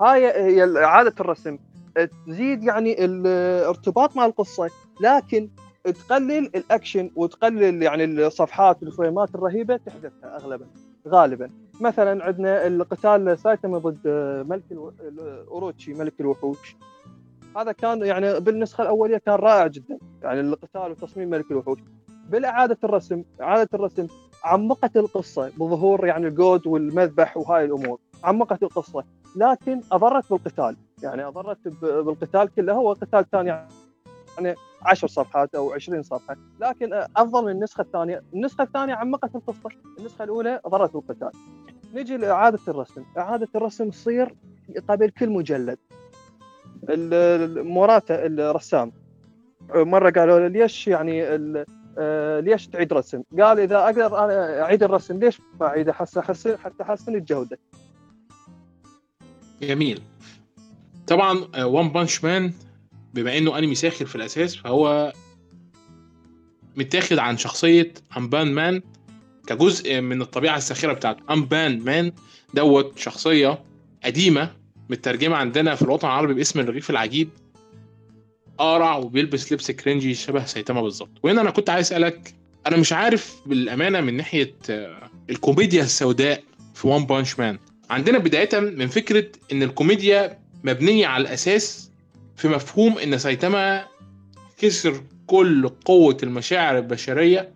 هاي 0.00 0.26
هي 0.26 0.84
إعادة 0.84 1.14
الرسم. 1.20 1.58
تزيد 2.26 2.64
يعني 2.64 3.04
الارتباط 3.04 4.16
مع 4.16 4.26
القصة 4.26 4.70
لكن 5.00 5.48
تقلل 5.84 6.50
الأكشن 6.56 7.10
وتقلل 7.16 7.82
يعني 7.82 8.04
الصفحات 8.04 8.82
والفريمات 8.82 9.34
الرهيبة 9.34 9.76
تحذفها 9.76 10.36
اغلبا 10.36 10.66
غالبا. 11.08 11.50
مثلا 11.80 12.24
عندنا 12.24 12.66
القتال 12.66 13.38
سايتاما 13.38 13.78
ضد 13.78 14.08
ملك 14.48 14.62
ألو... 14.72 14.92
أوروتشي 15.50 15.94
ملك 15.94 16.20
الوحوش. 16.20 16.76
هذا 17.56 17.72
كان 17.72 18.02
يعني 18.02 18.40
بالنسخة 18.40 18.82
الأولية 18.82 19.18
كان 19.18 19.34
رائع 19.34 19.66
جدا 19.66 19.98
يعني 20.22 20.40
القتال 20.40 20.90
وتصميم 20.90 21.30
ملك 21.30 21.50
الوحوش. 21.50 21.78
بالإعادة 22.28 22.78
الرسم 22.84 23.24
إعادة 23.40 23.68
الرسم 23.74 24.06
عمقت 24.44 24.96
القصة 24.96 25.50
بظهور 25.56 26.06
يعني 26.06 26.26
الجود 26.26 26.66
والمذبح 26.66 27.36
وهاي 27.36 27.64
الأمور. 27.64 27.98
عمقت 28.24 28.62
القصة 28.62 29.04
لكن 29.36 29.80
أضرت 29.92 30.30
بالقتال. 30.30 30.76
يعني 31.02 31.24
أضرت 31.24 31.68
بالقتال 31.82 32.54
كله. 32.54 32.72
هو 32.72 32.92
قتال 32.92 33.20
كان 33.32 33.46
يعني 33.46 34.54
10 34.86 35.08
صفحات 35.08 35.54
أو 35.54 35.72
20 35.72 36.02
صفحة. 36.02 36.36
لكن 36.60 36.92
أفضل 37.16 37.44
من 37.44 37.50
النسخة 37.50 37.80
الثانية. 37.80 38.22
النسخة 38.34 38.62
الثانية 38.62 38.94
عمقت 38.94 39.34
القصة. 39.34 39.70
النسخة 39.98 40.24
الأولى 40.24 40.60
ضرت 40.68 40.92
بالقتال 40.92 41.30
نجي 41.94 42.16
لإعادة 42.16 42.58
الرسم. 42.68 43.04
إعادة 43.18 43.48
الرسم 43.54 43.90
تصير 43.90 44.34
قبل 44.88 45.10
كل 45.10 45.30
مجلد. 45.30 45.78
موراتا 47.66 48.26
الرسام. 48.26 48.92
مرة 49.74 50.10
قالوا 50.10 50.38
له 50.38 50.48
ليش 50.48 50.88
يعني 50.88 51.22
آه، 51.98 52.40
ليش 52.40 52.66
تعيد 52.66 52.92
رسم؟ 52.92 53.22
قال 53.40 53.60
إذا 53.60 53.78
أقدر 53.78 54.24
أنا 54.24 54.62
أعيد 54.62 54.82
الرسم 54.82 55.18
ليش؟ 55.18 55.40
ما 55.60 55.66
اعيده 55.66 55.92
حتى 55.92 56.20
احسن 56.20 56.58
حتى 56.58 56.82
احسن 56.82 57.14
الجودة. 57.14 57.58
جميل. 59.62 60.02
طبعا 61.06 61.64
وان 61.64 61.88
بانش 61.88 62.24
مان 62.24 62.52
بما 63.16 63.38
إنه 63.38 63.58
أنمي 63.58 63.74
ساخر 63.74 64.06
في 64.06 64.16
الأساس 64.16 64.56
فهو 64.56 65.12
متاخد 66.76 67.18
عن 67.18 67.38
شخصية 67.38 67.92
امبان 68.16 68.52
مان 68.52 68.82
كجزء 69.46 70.00
من 70.00 70.22
الطبيعة 70.22 70.56
الساخرة 70.56 70.92
بتاعته. 70.92 71.22
امبان 71.32 71.80
مان 71.80 72.12
ده 72.54 72.98
شخصية 72.98 73.64
قديمة 74.04 74.56
مترجمة 74.90 75.36
عندنا 75.36 75.74
في 75.74 75.82
الوطن 75.82 76.08
العربي 76.08 76.34
باسم 76.34 76.60
الرغيف 76.60 76.90
العجيب 76.90 77.28
أقرع 78.58 78.96
وبيلبس 78.96 79.52
لبس 79.52 79.70
كرنجي 79.70 80.14
شبه 80.14 80.44
سايتاما 80.44 80.82
بالظبط. 80.82 81.10
وهنا 81.22 81.40
أنا 81.40 81.50
كنت 81.50 81.70
عايز 81.70 81.86
أسألك 81.86 82.34
أنا 82.66 82.76
مش 82.76 82.92
عارف 82.92 83.36
بالأمانة 83.46 84.00
من 84.00 84.16
ناحية 84.16 84.54
آه، 84.70 85.10
الكوميديا 85.30 85.82
السوداء 85.82 86.42
في 86.74 86.88
وان 86.88 87.06
بانش 87.06 87.38
مان 87.38 87.58
عندنا 87.90 88.18
بداية 88.18 88.60
من 88.60 88.86
فكرة 88.86 89.26
إن 89.52 89.62
الكوميديا 89.62 90.38
مبنية 90.64 91.06
على 91.06 91.22
الأساس 91.22 91.85
في 92.36 92.48
مفهوم 92.48 92.98
إن 92.98 93.18
سايتاما 93.18 93.86
كسر 94.58 95.02
كل 95.26 95.68
قوة 95.68 96.16
المشاعر 96.22 96.78
البشرية 96.78 97.52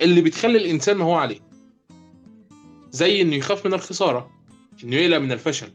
اللي 0.00 0.20
بتخلي 0.20 0.58
الإنسان 0.58 0.96
ما 0.96 1.04
هو 1.04 1.14
عليه. 1.14 1.40
زي 2.90 3.22
إنه 3.22 3.36
يخاف 3.36 3.66
من 3.66 3.74
الخسارة 3.74 4.30
إنه 4.84 4.96
يقلق 4.96 5.18
من 5.18 5.32
الفشل 5.32 5.68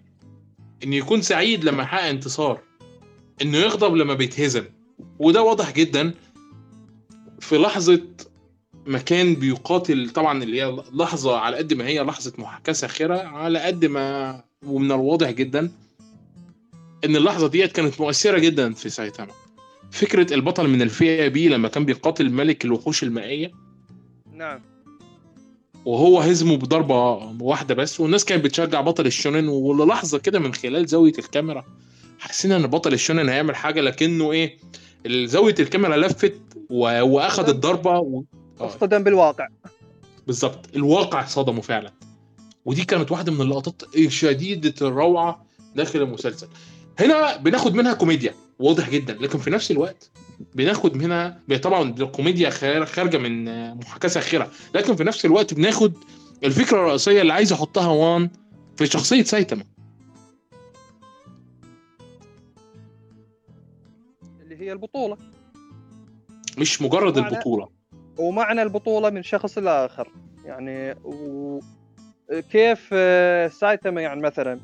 إنه 0.83 0.95
يكون 0.95 1.21
سعيد 1.21 1.63
لما 1.63 1.83
يحقق 1.83 2.03
انتصار 2.03 2.59
إنه 3.41 3.57
يغضب 3.57 3.95
لما 3.95 4.13
بيتهزم. 4.13 4.63
وده 5.19 5.41
واضح 5.41 5.71
جدا 5.73 6.13
في 7.39 7.57
لحظة 7.57 8.01
ما 8.85 8.99
كان 8.99 9.35
بيقاتل 9.35 10.09
طبعا 10.09 10.43
اللي 10.43 10.61
هي 10.61 10.83
لحظة 10.93 11.37
على 11.37 11.57
قد 11.57 11.73
ما 11.73 11.87
هي 11.87 11.99
لحظة 12.03 12.33
محاكاة 12.37 12.73
ساخرة 12.73 13.17
على 13.17 13.59
قد 13.59 13.85
ما 13.85 14.41
ومن 14.65 14.91
الواضح 14.91 15.31
جدا 15.31 15.71
إن 17.05 17.15
اللحظة 17.15 17.47
ديت 17.47 17.71
كانت 17.71 18.01
مؤثرة 18.01 18.37
جدا 18.39 18.73
في 18.73 18.89
سايتاما. 18.89 19.31
فكرة 19.91 20.33
البطل 20.33 20.67
من 20.67 20.81
الفئة 20.81 21.27
بي 21.27 21.47
لما 21.49 21.67
كان 21.67 21.85
بيقاتل 21.85 22.29
ملك 22.29 22.65
الوحوش 22.65 23.03
المائية. 23.03 23.51
نعم. 24.33 24.61
وهو 25.85 26.19
هزمه 26.19 26.57
بضربة 26.57 26.95
واحدة 27.41 27.75
بس 27.75 27.99
والناس 27.99 28.25
كانت 28.25 28.45
بتشجع 28.45 28.81
بطل 28.81 29.05
الشونن 29.05 29.47
وللحظه 29.47 30.17
كده 30.17 30.39
من 30.39 30.53
خلال 30.53 30.85
زاوية 30.85 31.13
الكاميرا 31.19 31.65
حسينا 32.19 32.55
إن 32.55 32.67
بطل 32.67 32.93
الشونن 32.93 33.29
هيعمل 33.29 33.55
حاجة 33.55 33.81
لكنه 33.81 34.31
إيه 34.31 34.57
زاوية 35.07 35.55
الكاميرا 35.59 35.97
لفت 35.97 36.41
و... 36.69 37.01
واخد 37.01 37.49
الضربة 37.49 37.99
و... 37.99 38.23
آه. 38.61 38.67
أصطدم 38.67 39.03
بالواقع. 39.03 39.47
بالظبط. 40.27 40.75
الواقع 40.75 41.25
صدمه 41.25 41.61
فعلا. 41.61 41.93
ودي 42.65 42.85
كانت 42.85 43.11
واحدة 43.11 43.31
من 43.31 43.41
اللقطات 43.41 43.81
شديده 44.07 44.87
الروعة 44.87 45.45
داخل 45.75 46.01
المسلسل. 46.01 46.47
هنا 46.99 47.37
بناخد 47.37 47.75
منها 47.75 47.93
كوميديا. 47.93 48.33
واضح 48.59 48.89
جدا. 48.89 49.13
لكن 49.13 49.37
في 49.39 49.49
نفس 49.49 49.71
الوقت 49.71 50.11
بناخد 50.55 50.95
منها 50.97 51.39
طبعا 51.63 51.89
الكوميديا 51.99 52.49
خار- 52.49 52.85
خارجة 52.85 53.17
من 53.17 53.45
محاكاة 53.77 54.09
ساخرة. 54.09 54.51
لكن 54.75 54.95
في 54.95 55.03
نفس 55.03 55.25
الوقت 55.25 55.53
بناخد 55.53 55.93
الفكرة 56.43 56.77
الرئيسية 56.77 57.21
اللي 57.21 57.33
عايز 57.33 57.51
يحطها 57.51 57.87
وان 57.87 58.29
في 58.77 58.85
شخصية 58.85 59.23
سايتاما 59.23 59.63
اللي 64.41 64.55
هي 64.61 64.71
البطولة. 64.71 65.17
مش 66.57 66.81
مجرد 66.81 67.15
وعلى- 67.19 67.25
البطولة. 67.33 67.67
ومعنى 68.17 68.61
البطولة 68.61 69.09
من 69.09 69.23
شخص 69.23 69.57
لآخر. 69.57 70.11
يعني 70.45 70.95
وكيف 71.03 72.89
آه، 72.93 73.47
سايتاما 73.47 74.01
يعني 74.01 74.21
مثلا؟ 74.21 74.59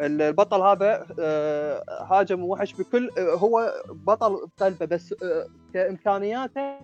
البطل 0.00 0.60
هذا 0.60 1.06
آه، 1.18 1.82
هاجم 2.10 2.44
وحش 2.44 2.74
بكل 2.74 3.10
آه، 3.18 3.34
هو 3.34 3.72
بطل 3.88 4.46
بقلبه 4.58 4.86
بس 4.86 5.14
آه، 5.22 5.46
كإمكانياته 5.74 6.74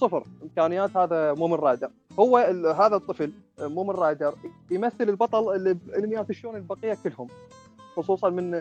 صفر. 0.00 0.24
إمكانيات 0.42 0.96
هذا 0.96 1.34
مومن 1.34 1.54
رايدر. 1.54 1.90
هو 2.18 2.36
هذا 2.78 2.96
الطفل 2.96 3.32
مومن 3.58 3.94
رايدر 3.94 4.34
يمثل 4.70 5.08
البطل 5.08 5.54
اللي 5.54 5.74
بانميات 5.74 6.30
ال 6.30 6.34
shonen 6.34 6.56
البقية 6.56 6.96
كلهم. 7.04 7.28
خصوصا 7.96 8.30
من 8.30 8.60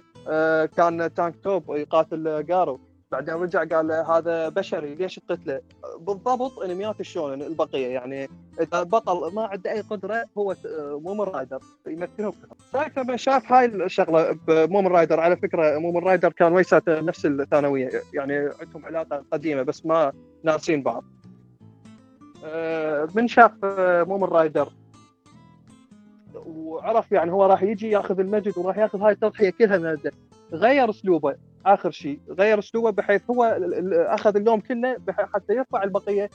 كان 0.77 1.13
تانك 1.13 1.35
توب 1.43 1.63
يقاتل 1.69 2.45
جارو. 2.45 2.79
بعدين 3.11 3.33
رجع 3.33 3.63
قال 3.63 3.91
هذا 3.91 4.49
بشري 4.49 4.95
ليش 4.95 5.15
تقتله؟ 5.15 5.61
بالضبط 5.99 6.59
انميات 6.59 6.99
ال 6.99 7.05
shonen 7.05 7.41
البقية؟ 7.41 7.87
يعني 7.87 8.29
إذا 8.61 8.79
البطل 8.79 9.35
ما 9.35 9.45
عنده 9.45 9.71
أي 9.71 9.81
قدرة 9.81 10.25
هو 10.37 10.55
مومن 10.99 11.21
رايدر 11.21 11.59
يمثلهم 11.87 12.31
كلهم. 12.31 12.57
سايتاما 12.73 13.17
شاف 13.17 13.51
هاي 13.51 13.65
الشغلة 13.65 14.39
بمومن 14.47 14.87
رايدر. 14.87 15.19
على 15.19 15.37
فكرة 15.37 15.77
مومن 15.77 16.03
رايدر 16.03 16.31
كان 16.31 16.53
ويساته 16.53 17.01
نفس 17.01 17.25
الثانوية. 17.25 17.89
يعني 18.13 18.35
عندهم 18.37 18.85
علاقة 18.85 19.23
قديمة 19.31 19.61
بس 19.61 19.85
ما 19.85 20.11
ناسين 20.43 20.83
بعض. 20.83 21.03
آه، 22.45 23.07
من 23.15 23.27
شاف 23.27 23.51
آه، 23.63 24.03
مومن 24.03 24.27
رايدر؟ 24.27 24.69
وعرف 26.35 27.11
يعني 27.11 27.31
هو 27.31 27.45
راح 27.45 27.63
يجي 27.63 27.89
ياخذ 27.89 28.19
المجد 28.19 28.57
وراح 28.57 28.77
ياخذ 28.77 29.01
هاي 29.01 29.11
التضحية 29.11 29.49
كلها 29.49 29.77
من 29.77 29.97
غير 30.51 30.89
أسلوبه. 30.89 31.35
آخر 31.65 31.91
شيء 31.91 32.19
غير 32.29 32.59
اسلوبه 32.59 32.89
بحيث 32.91 33.21
هو 33.29 33.43
أخذ 33.91 34.35
اللوم 34.35 34.59
كله 34.59 34.97
حتى 35.09 35.53
يرفع 35.53 35.83
البقية 35.83 36.29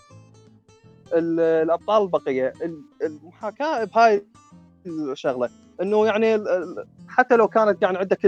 ال- 1.14 1.40
الأبطال 1.40 2.02
البقية. 2.02 2.52
ال- 2.62 2.82
المحاكاة 3.02 3.84
بهاي 3.84 4.25
الشغلة. 4.87 5.49
إنه 5.82 6.06
يعني 6.06 6.44
حتى 7.08 7.37
لو 7.37 7.49
كانت 7.49 7.82
يعني 7.82 7.99
عندك 7.99 8.18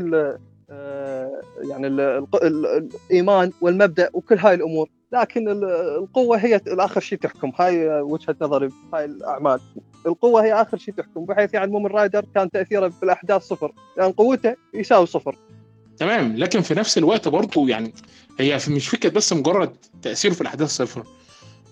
آه، 0.70 1.40
يعني 1.70 1.86
الإيمان 1.86 3.52
والمبدأ 3.60 4.10
وكل 4.12 4.38
هاي 4.38 4.54
الأمور 4.54 4.88
لكن 5.12 5.48
ال- 5.48 5.64
القوة 5.98 6.36
هي 6.36 6.56
الآخر 6.56 7.00
شيء 7.00 7.18
تحكم. 7.18 7.52
هاي 7.58 8.00
وجهة 8.00 8.36
نظري 8.40 8.68
هاي 8.94 9.04
الأعمال. 9.04 9.60
القوة 10.06 10.44
هي 10.44 10.52
آخر 10.54 10.76
شيء 10.76 10.94
تحكم 10.94 11.24
بحيث 11.24 11.54
يعني 11.54 11.72
مومن 11.72 11.86
رايدر 11.86 12.24
كان 12.34 12.50
تأثيره 12.50 12.92
بالأحداث 13.00 13.42
صفر. 13.42 13.72
لأن 13.96 14.12
قوته 14.12 14.56
يساوي 14.74 15.06
صفر. 15.06 15.36
تمام. 15.98 16.36
لكن 16.36 16.60
في 16.60 16.74
نفس 16.74 16.98
الوقت 16.98 17.28
برضه 17.28 17.68
يعني 17.68 17.92
هي 18.40 18.58
مش 18.68 18.88
فكرة 18.88 19.10
بس 19.10 19.32
مجرد 19.32 19.76
تاثيره 20.02 20.32
في 20.32 20.40
الأحداث 20.40 20.70
صفر 20.70 21.06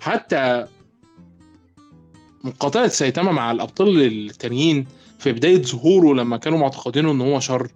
حتى 0.00 0.66
مقاتله 2.44 2.88
سايتاما 2.88 3.32
مع 3.32 3.50
الأبطال 3.50 4.02
التانيين 4.02 4.86
في 5.18 5.32
بداية 5.32 5.62
ظهوره 5.62 6.14
لما 6.14 6.36
كانوا 6.36 6.58
معتقدينه 6.58 7.10
إن 7.12 7.20
هو 7.20 7.40
شر 7.40 7.68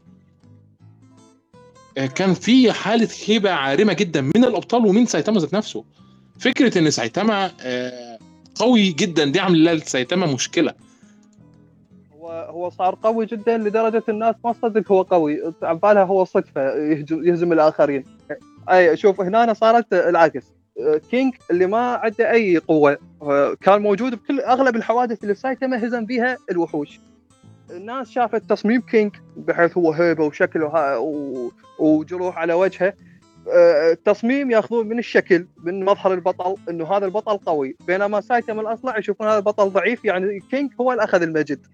آه، 1.99 2.07
كان 2.07 2.35
في 2.35 2.73
حالة 2.73 3.09
هيبه 3.27 3.51
عارمة 3.51 3.93
جدا 3.93 4.21
من 4.21 4.45
الأبطال 4.45 4.87
ومن 4.87 5.07
سايتاما 5.07 5.41
ذات 5.41 5.55
نفسه. 5.55 5.85
فكرة 6.39 6.79
إن 6.79 6.91
سايتاما 6.91 7.53
آه، 7.61 8.19
قوي 8.55 8.93
جدا 8.93 9.25
دي 9.25 9.41
عاملة 9.41 9.73
لسايتاما 9.73 10.27
مشكلة. 10.27 10.75
هو 12.35 12.71
صار 12.71 12.99
قوي 13.03 13.27
جدا 13.27 13.59
لدرجة 13.59 14.03
الناس 14.09 14.35
ما 14.45 14.53
تصدق 14.53 14.93
هو 14.93 15.03
قوي. 15.03 15.55
عبالها 15.63 16.05
هو 16.05 16.25
صدفة 16.25 16.75
يهزم 17.11 17.53
الآخرين. 17.53 18.05
أي 18.71 18.97
شوف 18.97 19.21
هنا 19.21 19.53
صارت 19.53 19.93
العكس. 19.93 20.45
كينج 21.11 21.35
اللي 21.51 21.67
ما 21.67 21.95
عنده 21.95 22.31
أي 22.31 22.59
قوة 22.59 22.99
كان 23.61 23.83
موجود 23.83 24.15
بكل 24.15 24.41
أغلب 24.41 24.77
الحوادث 24.77 25.23
اللي 25.23 25.35
سايتاما 25.35 25.87
هزم 25.87 26.07
فيها 26.07 26.37
الوحوش. 26.51 27.01
الناس 27.71 28.11
شافت 28.11 28.51
تصميم 28.51 28.81
كينج 28.81 29.13
بحيث 29.37 29.79
هو 29.79 29.93
هيبة 29.93 30.25
وشكله 30.25 30.99
وجروح 31.79 32.39
على 32.39 32.55
وجهه. 32.55 32.95
التصميم 33.93 34.51
يأخذون 34.51 34.87
من 34.87 34.99
الشكل 34.99 35.47
من 35.65 35.85
مظهر 35.85 36.15
البطل 36.15 36.57
إنه 36.69 36.85
هذا 36.93 37.07
البطل 37.07 37.37
قوي. 37.37 37.77
بينما 37.87 38.21
سايتاما 38.21 38.61
الأصلع 38.61 38.99
يشوفون 38.99 39.27
هذا 39.27 39.39
البطل 39.39 39.71
ضعيف 39.71 40.05
يعني 40.05 40.41
كينج 40.51 40.73
هو 40.81 40.93
اللي 40.93 41.05
اخذ 41.05 41.23
المجد. 41.23 41.67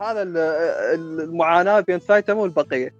هذا 0.00 0.22
ال- 0.22 0.36
ال- 0.36 1.20
المعاناة 1.20 1.80
بين 1.80 1.98
سايتاما 2.00 2.40
والبقية. 2.40 2.94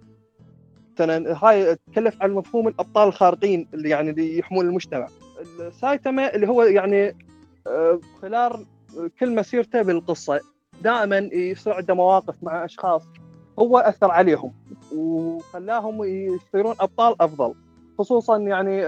مثلا 0.93 1.43
هاي 1.43 1.75
تكلف 1.75 2.21
عن 2.21 2.31
مفهوم 2.31 2.67
الأبطال 2.67 3.07
الخارقين 3.07 3.67
اللي 3.73 3.89
يعني 3.89 4.09
اللي 4.09 4.37
يحمون 4.37 4.65
المجتمع. 4.67 5.07
ال- 5.59 5.73
سايتاما 5.73 6.35
اللي 6.35 6.47
هو 6.47 6.63
يعني 6.63 7.15
آه، 7.67 7.99
خلال 8.21 8.65
كل 9.19 9.35
مسيرته 9.35 9.81
بالقصة 9.81 10.39
دائما 10.81 11.17
يصير 11.17 11.73
عنده 11.73 11.93
مواقف 11.93 12.35
مع 12.41 12.65
أشخاص 12.65 13.03
هو 13.59 13.77
أثر 13.77 14.11
عليهم 14.11 14.53
وخلاهم 14.95 16.03
يصيرون 16.03 16.75
أبطال 16.79 17.15
أفضل. 17.21 17.53
خصوصا 17.97 18.37
يعني 18.37 18.81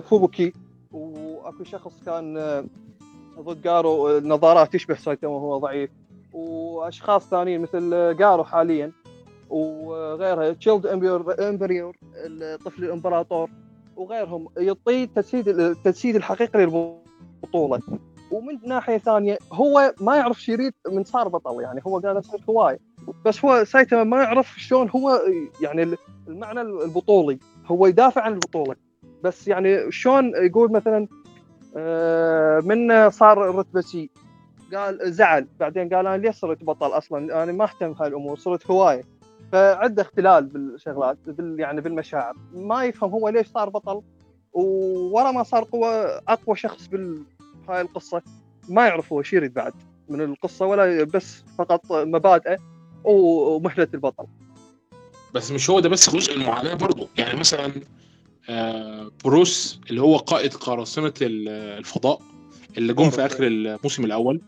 فوبوكي 0.00 0.52
وأكو 0.92 1.64
شخص 1.64 1.92
كان 2.06 2.34
ضد 3.40 3.62
جارو 3.62 4.08
آه، 4.08 4.20
نظارات 4.20 4.72
تشبه 4.72 4.94
سايتاما 4.94 5.32
وهو 5.34 5.58
ضعيف. 5.58 5.90
وأشخاص 6.34 7.28
ثانيين 7.28 7.60
مثل 7.60 8.16
جارو 8.16 8.44
حاليا 8.44 8.92
وغيرها 9.50 10.52
تشيلد 10.52 10.86
امبيريور 11.40 11.96
الطفل 12.14 12.84
الإمبراطور 12.84 13.50
وغيرهم 13.96 14.48
يعطيه 14.56 15.04
تجسيد 15.04 15.48
التجسيد 15.48 16.16
الحقيقي 16.16 16.58
للبطولة. 16.58 17.80
ومن 18.30 18.58
ناحية 18.66 18.98
ثانية 18.98 19.38
هو 19.52 19.94
ما 20.00 20.16
يعرف 20.16 20.42
شو 20.42 20.52
يريد 20.52 20.72
من 20.92 21.04
صار 21.04 21.28
بطل 21.28 21.60
يعني 21.60 21.80
هو 21.86 21.98
قال 21.98 22.16
يصير 22.16 22.40
هوايه 22.48 22.78
بس 23.24 23.44
هو 23.44 23.64
سايتاما 23.64 24.04
ما 24.04 24.22
يعرف 24.22 24.60
شلون 24.60 24.90
هو 24.90 25.20
يعني 25.60 25.96
المعنى 26.28 26.60
البطولي. 26.60 27.38
هو 27.66 27.86
يدافع 27.86 28.22
عن 28.22 28.32
البطولة. 28.32 28.76
بس 29.22 29.48
يعني 29.48 29.92
شلون 29.92 30.32
يقول 30.36 30.72
مثلا 30.72 31.08
آه، 31.76 32.60
من 32.60 33.10
صار 33.10 33.38
رتبة 33.38 33.80
سي. 33.80 34.10
قال 34.76 35.12
زعل. 35.12 35.46
بعدين 35.60 35.88
قال 35.88 36.06
أنا 36.06 36.16
ليش 36.16 36.36
صرت 36.36 36.64
بطل 36.64 36.86
أصلا؟ 36.86 37.42
أنا 37.42 37.52
ما 37.52 37.64
أهتم 37.64 37.92
بهاي 37.92 38.08
الأمور 38.08 38.38
صرت 38.38 38.70
هواية. 38.70 39.02
فعنده 39.52 40.02
اختلال 40.02 40.44
بالشغلات 40.46 41.18
بال 41.26 41.60
يعني 41.60 41.80
بالمشاعر. 41.80 42.34
ما 42.54 42.84
يفهم 42.84 43.10
هو 43.10 43.28
ليش 43.28 43.46
صار 43.46 43.68
بطل 43.68 44.02
وورا 44.52 45.30
ما 45.32 45.42
صار 45.42 45.64
قوة 45.64 45.88
أقوى 46.28 46.56
شخص 46.56 46.86
بهاي 47.66 47.80
القصة. 47.80 48.22
ما 48.68 48.86
يعرف 48.86 49.12
هو 49.12 49.22
شو 49.22 49.36
يريد 49.36 49.54
بعد 49.54 49.72
من 50.08 50.20
القصة 50.20 50.66
ولا 50.66 51.04
بس 51.04 51.44
فقط 51.58 51.92
مبادئه 51.92 52.58
ومهلة 53.04 53.88
البطل. 53.94 54.24
بس 55.34 55.50
مش 55.50 55.70
هو 55.70 55.80
ده 55.80 55.88
بس 55.88 56.10
جزء 56.16 56.34
المعاناة 56.34 56.74
برضه 56.74 57.08
يعني 57.18 57.38
مثلا 57.38 57.72
آه، 58.48 59.10
بروس 59.24 59.80
اللي 59.90 60.02
هو 60.02 60.16
قائد 60.16 60.54
قراصنة 60.54 61.12
ال- 61.22 61.48
الفضاء 61.78 62.18
اللي 62.78 62.92
جم 62.94 63.10
في 63.10 63.26
آخر 63.26 63.46
الموسم 63.46 64.04
الأول. 64.04 64.40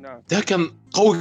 نعم. 0.00 0.22
ده 0.30 0.40
كان 0.40 0.70
قوي 0.92 1.18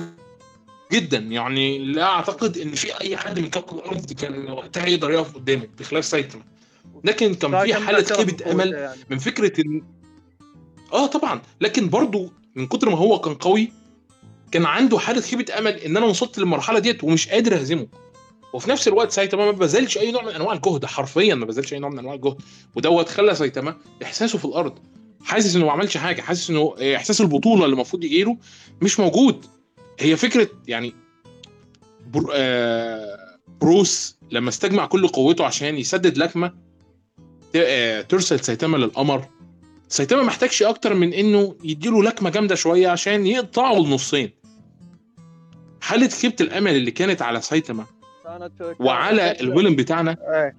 جدا. 0.92 1.18
يعني 1.18 1.78
لا 1.78 2.04
أعتقد 2.04 2.58
إن 2.58 2.72
في 2.72 3.02
أي 3.02 3.18
حد 3.18 3.40
من 3.40 3.50
كوكب 3.50 3.78
الأرض 3.78 4.14
كان 4.14 4.50
وقتها 4.52 4.86
يقدر 4.86 5.12
يقف 5.12 5.36
قدامه 5.36 5.68
بخلاف 5.80 6.06
سايتاما 6.06 6.44
لكن 7.04 7.34
كان 7.34 7.64
في 7.66 7.74
حالة 7.74 8.04
خيبه 8.04 8.52
أمل 8.52 8.74
يعني. 8.74 9.00
من 9.10 9.18
فكرة 9.18 9.62
ان 9.62 9.84
آه 10.94 11.06
طبعا. 11.06 11.42
لكن 11.62 11.90
برضو 11.90 12.32
من 12.56 12.68
كتر 12.68 12.90
ما 12.90 12.98
هو 12.98 13.20
كان 13.20 13.34
قوي 13.34 13.72
كان 14.52 14.66
عنده 14.66 15.00
حالة 15.00 15.22
خيبه 15.22 15.58
أمل 15.60 15.72
إن 15.72 15.98
أنا 15.98 16.06
وصلت 16.06 16.38
للمرحلة 16.40 16.80
ديت 16.80 17.04
ومش 17.04 17.30
قادر 17.30 17.56
أهزمه. 17.56 17.88
وفي 18.54 18.70
نفس 18.70 18.88
الوقت 18.88 19.12
سايتاما 19.12 19.46
ما 19.46 19.52
بذلش 19.52 19.98
أي 19.98 20.12
نوع 20.12 20.24
من 20.24 20.32
أنواع 20.32 20.54
الجهد. 20.54 20.86
حرفيا 20.86 21.36
ما 21.36 21.46
بذلش 21.46 21.74
أي 21.74 21.80
نوع 21.80 21.90
من 21.90 22.00
أنواع 22.00 22.16
الجهد. 22.16 22.38
ودوت 22.76 23.10
خلى 23.10 23.36
سايتاما 23.36 23.78
إحساسه 24.04 24.38
في 24.38 24.46
الأرض 24.46 24.80
حاسس 25.24 25.56
انه 25.56 25.66
ما 25.66 25.72
عملش 25.72 25.98
حاجة 25.98 26.22
حاسس 26.22 26.50
انه 26.50 26.76
احساس 26.96 27.22
البطولة 27.22 27.66
اللي 27.66 27.74
المفروض 27.74 28.04
يجيله 28.04 28.38
مش 28.82 29.00
موجود. 29.00 29.46
هي 30.00 30.16
فكرة 30.16 30.50
يعني 30.68 30.94
بر... 32.08 32.30
آه... 32.34 33.38
بروس 33.62 34.18
لما 34.32 34.50
استجمع 34.50 34.86
كل 34.86 35.08
قوته 35.08 35.46
عشان 35.46 35.78
يسدد 35.78 36.18
لكمه 36.18 36.54
آه... 37.56 38.02
ترسل 38.02 38.40
سايتاما 38.40 38.78
للقمر. 38.78 39.26
سايتاما 39.90 40.24
محتاجش 40.24 40.64
أكتر 40.64 40.94
من 40.94 41.14
إنه 41.14 41.56
يديله 41.64 42.04
لكمه 42.04 42.30
جامدة 42.30 42.56
شوية 42.56 42.88
عشان 42.88 43.28
يقطعه 43.28 43.74
لنصين 43.74 44.32
حالة 45.82 46.08
خيبه 46.10 46.36
الأمل 46.42 46.76
اللي 46.76 46.92
كانت 46.92 47.22
على 47.22 47.42
سايتاما 47.42 47.86
وعلى 48.80 49.32
الفيلم 49.32 49.76
بتاعنا. 49.76 50.12
إيه. 50.12 50.56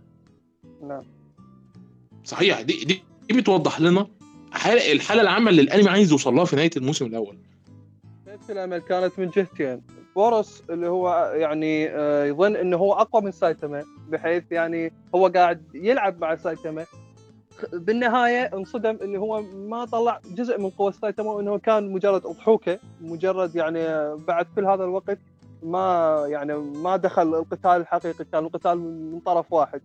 نعم. 0.88 1.02
صحيح 2.24 2.60
دي 2.60 2.84
دي, 2.84 3.02
بتوضح 3.34 3.80
لنا 3.80 4.08
الحالة 4.92 5.22
العامة 5.22 5.50
اللي 5.50 5.62
الأنمي 5.62 5.88
عايز 5.88 6.12
يوصل 6.12 6.34
لها 6.34 6.44
في 6.44 6.56
نهاية 6.56 6.70
الموسم 6.76 7.06
الأول. 7.06 7.38
بيت 8.26 8.50
الامل 8.50 8.78
كانت 8.78 9.18
من 9.18 9.30
جهتين. 9.30 9.82
بورس 10.16 10.62
اللي 10.70 10.88
هو 10.88 11.32
يعني 11.34 11.88
آه، 11.90 12.24
يظن 12.24 12.56
إنه 12.56 12.76
هو 12.76 12.92
أقوى 12.92 13.22
من 13.22 13.32
سايتاما 13.32 13.84
بحيث 14.08 14.52
يعني 14.52 14.92
هو 15.14 15.26
قاعد 15.26 15.62
يلعب 15.74 16.20
مع 16.20 16.36
سايتاما 16.36 16.86
بالنهاية 17.72 18.50
انصدم 18.54 18.98
انه 19.02 19.18
هو 19.18 19.42
ما 19.42 19.84
طلع 19.84 20.20
جزء 20.34 20.60
من 20.60 20.70
قوة 20.70 20.90
سايتاما 20.90 21.30
وانه 21.30 21.58
كان 21.58 21.92
مجرد 21.92 22.26
أضحوكة 22.26 22.78
مجرد 23.00 23.56
يعني 23.56 23.80
آه، 23.80 24.18
بعد 24.28 24.46
كل 24.56 24.66
هذا 24.66 24.84
الوقت 24.84 25.18
ما 25.62 26.24
يعني 26.28 26.54
ما 26.56 26.96
دخل 26.96 27.34
القتال 27.34 27.70
الحقيقي 27.70 28.24
كان 28.32 28.44
القتال 28.44 28.78
من 29.12 29.20
طرف 29.20 29.52
واحد. 29.52 29.82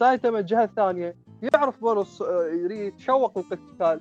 سايتاما 0.00 0.38
الجهة 0.38 0.64
الثانية 0.64 1.16
يعرف 1.42 1.80
بورس 1.80 2.22
آه، 2.22 2.46
يتشوق 2.70 3.38
للقتال 3.38 4.00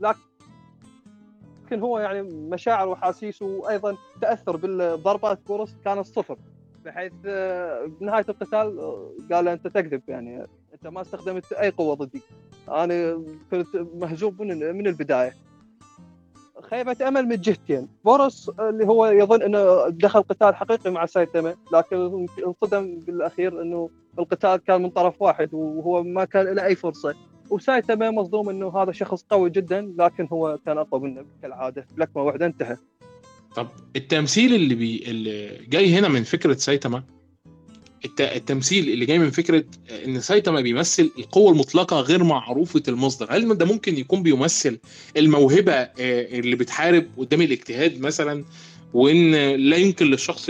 لكن 0.00 1.80
هو 1.80 1.98
يعني 1.98 2.22
مشاعر 2.22 2.88
واحاسيس 2.88 3.42
وأيضا 3.42 3.96
تأثر 4.20 4.56
بالضربات. 4.56 5.38
بورس 5.46 5.76
كانت 5.84 6.06
صفر 6.06 6.36
بحيث 6.84 7.12
آه، 7.26 7.86
بنهايه 8.00 8.24
القتال 8.28 8.78
آه، 8.78 9.10
قال 9.32 9.48
أنت 9.48 9.66
تكذب 9.66 10.02
يعني 10.08 10.46
أنت 10.74 10.86
ما 10.86 11.00
استخدمت 11.00 11.52
أي 11.52 11.70
قوة 11.70 11.94
ضدي. 11.94 12.22
أنا 12.68 13.22
كنت 13.50 13.76
مهزوم 13.76 14.36
من 14.40 14.86
البداية. 14.86 15.49
خيبة 16.60 16.96
أمل 17.08 17.26
من 17.26 17.40
جهتين، 17.40 17.88
بورس 18.04 18.50
اللي 18.60 18.86
هو 18.86 19.06
يظن 19.06 19.42
إنه 19.42 19.88
دخل 19.88 20.22
قتال 20.22 20.54
حقيقي 20.54 20.90
مع 20.90 21.06
سايتاما 21.06 21.54
لكن 21.74 22.26
انصدم 22.46 22.98
بالأخير 22.98 23.62
إنه 23.62 23.90
القتال 24.18 24.56
كان 24.56 24.82
من 24.82 24.90
طرف 24.90 25.22
واحد 25.22 25.54
وهو 25.54 26.02
ما 26.02 26.24
كان 26.24 26.54
له 26.54 26.64
أي 26.64 26.74
فرصة، 26.74 27.14
وسايتاما 27.50 28.10
مصدوم 28.10 28.48
إنه 28.48 28.82
هذا 28.82 28.92
شخص 28.92 29.24
قوي 29.30 29.50
جدا 29.50 29.94
لكن 29.98 30.28
هو 30.32 30.58
كان 30.66 30.78
أقوى 30.78 31.00
منه 31.00 31.24
كالعادة، 31.42 31.86
لكمه 31.96 32.22
واحدة 32.22 32.46
انتهى. 32.46 32.76
طب 33.56 33.68
التمثيل 33.96 34.54
اللي 34.54 34.74
بي 34.74 35.04
اللي 35.06 35.66
جاي 35.68 35.94
هنا 35.94 36.08
من 36.08 36.22
فكرة 36.22 36.54
سايتاما. 36.54 37.02
التمثيل 38.20 38.88
اللي 38.88 39.06
جاي 39.06 39.18
من 39.18 39.30
فكرة 39.30 39.64
إن 40.06 40.20
سايتاما 40.20 40.60
بيمثل 40.60 41.10
القوة 41.18 41.52
المطلقة 41.52 42.00
غير 42.00 42.24
معروفة 42.24 42.82
المصدر. 42.88 43.26
هل 43.30 43.58
ده 43.58 43.64
ممكن 43.64 43.98
يكون 43.98 44.22
بيمثل 44.22 44.78
الموهبة 45.16 45.72
آه، 45.72 45.90
اللي 46.38 46.56
بتحارب 46.56 47.06
قدام 47.18 47.42
الاجتهاد 47.42 48.00
مثلا 48.00 48.44
وإن 48.94 49.32
لا 49.54 49.76
يمكن 49.76 50.06
للشخص 50.06 50.46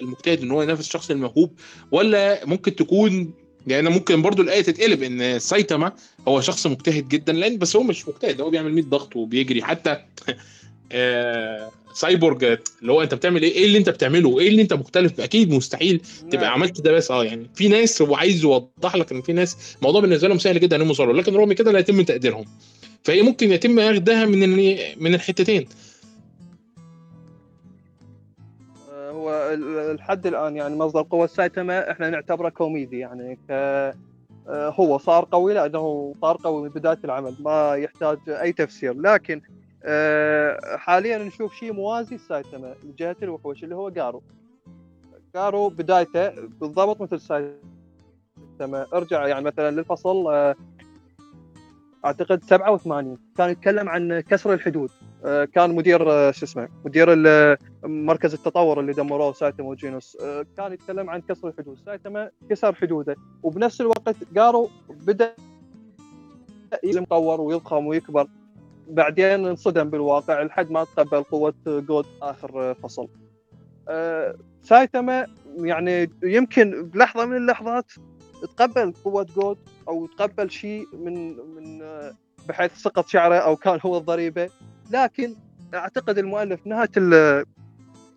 المجتهد 0.00 0.42
إن 0.42 0.50
هو 0.50 0.62
ينافس 0.62 0.80
الشخص 0.80 1.10
الموهوب؟ 1.10 1.52
ولا 1.90 2.46
ممكن 2.46 2.76
تكون 2.76 3.32
يعني 3.66 3.90
ممكن 3.90 4.22
برضو 4.22 4.42
الآية 4.42 4.62
تتقلب 4.62 5.02
إن 5.02 5.38
سايتاما 5.38 5.92
هو 6.28 6.40
شخص 6.40 6.66
مجتهد 6.66 7.08
جدا 7.08 7.32
لأن 7.32 7.58
بس 7.58 7.76
هو 7.76 7.82
مش 7.82 8.08
مجتهد 8.08 8.40
هو 8.40 8.50
بيعمل 8.50 8.72
100 8.72 8.84
ضغط 8.84 9.16
وبيجري 9.16 9.62
حتى 9.62 9.96
آه، 10.92 11.70
سايبورج 11.96 12.44
اللي 12.80 12.92
هو 12.92 13.02
انت 13.02 13.14
بتعمل 13.14 13.42
إيه؟ 13.42 13.52
إيه 13.52 13.64
اللي 13.64 13.78
انت 13.78 13.90
بتعمله؟ 13.90 14.40
إيه 14.40 14.48
اللي 14.48 14.62
انت 14.62 14.72
مختلف؟ 14.72 15.20
أكيد 15.20 15.50
مستحيل 15.54 16.00
تبقى 16.30 16.44
نعم. 16.44 16.54
عملت 16.54 16.80
ده 16.80 16.92
بس 16.92 17.10
آه 17.10 17.24
يعني 17.24 17.50
في 17.54 17.68
ناس 17.68 18.02
هو 18.02 18.14
عايز 18.14 18.44
يوضح 18.44 18.96
لك 18.96 19.12
ان 19.12 19.22
في 19.22 19.32
ناس 19.32 19.76
الموضوع 19.78 20.00
بالنسبة 20.00 20.28
لهم 20.28 20.38
سهل 20.38 20.60
جدا 20.60 20.76
انهم 20.76 20.88
يوصلوا 20.88 21.12
لكن 21.12 21.34
رغم 21.36 21.52
كده 21.52 21.72
لا 21.72 21.78
يتم 21.78 22.02
تقديرهم 22.02 22.44
فهي 23.04 23.22
ممكن 23.22 23.52
يتم 23.52 23.78
اخدها 23.78 24.24
من 24.24 24.48
من 25.02 25.14
الحتتين 25.14 25.68
هو 28.92 29.56
لحد 29.98 30.26
الآن 30.26 30.56
يعني 30.56 30.76
مصدر 30.76 31.02
قوة 31.02 31.26
سايتاما 31.26 31.90
إحنا 31.90 32.10
نعتبره 32.10 32.48
كوميدي 32.48 32.98
يعني 32.98 33.38
ك 33.48 33.52
آه، 34.48 34.68
هو 34.68 34.98
صار 34.98 35.28
قوي 35.32 35.54
لأنه 35.54 36.14
صار 36.22 36.36
قوي 36.44 36.62
من 36.62 36.68
بداية 36.68 36.98
العمل 37.04 37.34
ما 37.40 37.74
يحتاج 37.74 38.18
أي 38.28 38.52
تفسير 38.52 38.94
لكن 38.94 39.40
آه، 39.84 40.76
حاليا 40.76 41.18
نشوف 41.18 41.54
شيء 41.54 41.72
موازي 41.72 42.16
لسايتاما 42.16 42.74
من 42.84 42.94
جهة 42.98 43.16
الوحوش 43.22 43.64
اللي 43.64 43.74
هو 43.74 43.90
جارو. 43.90 44.22
جارو 45.34 45.68
بدايته 45.68 46.28
بالضبط 46.60 47.00
مثل 47.00 47.20
سايتاما 47.20 48.86
ارجع 48.94 49.26
يعني 49.26 49.44
مثلا 49.44 49.70
للفصل 49.70 50.26
آه، 50.26 50.54
أعتقد 52.04 52.44
87 52.44 53.18
كان 53.36 53.50
يتكلم 53.50 53.88
عن 53.88 54.20
كسر 54.20 54.52
الحدود. 54.52 54.90
آه، 55.24 55.44
كان 55.44 55.74
مدير 55.74 56.12
آه، 56.12 56.30
شو 56.30 56.44
اسمه 56.46 56.68
مدير 56.84 57.08
مركز 57.84 58.34
التطور 58.34 58.80
اللي 58.80 58.92
دمروه 58.92 59.32
سايتاما 59.32 59.68
وجينوس. 59.68 60.16
آه، 60.20 60.46
كان 60.56 60.72
يتكلم 60.72 61.10
عن 61.10 61.20
كسر 61.20 61.48
الحدود. 61.48 61.78
سايتاما 61.86 62.30
كسر 62.50 62.74
حدوده. 62.74 63.16
وبنفس 63.42 63.80
الوقت 63.80 64.16
جارو 64.32 64.70
بدأ 64.88 65.34
يتطور 66.84 67.40
ويضخم 67.40 67.86
ويكبر. 67.86 68.26
بعدين 68.88 69.46
انصدم 69.46 69.90
بالواقع 69.90 70.42
لحد 70.42 70.70
ما 70.70 70.84
تقبل 70.84 71.22
قوة 71.22 71.54
جود 71.66 72.06
آخر 72.22 72.74
فصل. 72.74 73.08
آه، 73.88 74.36
سايتاما 74.62 75.26
يعني 75.56 76.10
يمكن 76.22 76.82
بلحظة 76.82 77.24
من 77.24 77.36
اللحظات 77.36 77.92
تقبل 78.56 78.92
قوة 79.04 79.26
جود 79.36 79.58
أو 79.88 80.06
تقبل 80.06 80.50
شيء 80.50 80.86
من 80.92 81.36
من 81.36 81.82
آه، 81.82 82.14
بحيث 82.48 82.76
سقط 82.76 83.08
شعره 83.08 83.34
أو 83.34 83.56
كان 83.56 83.78
هو 83.86 83.96
الضريبة 83.98 84.50
لكن 84.90 85.34
أعتقد 85.74 86.18
المؤلف 86.18 86.66
نهاية 86.66 86.90
ال- 86.96 87.44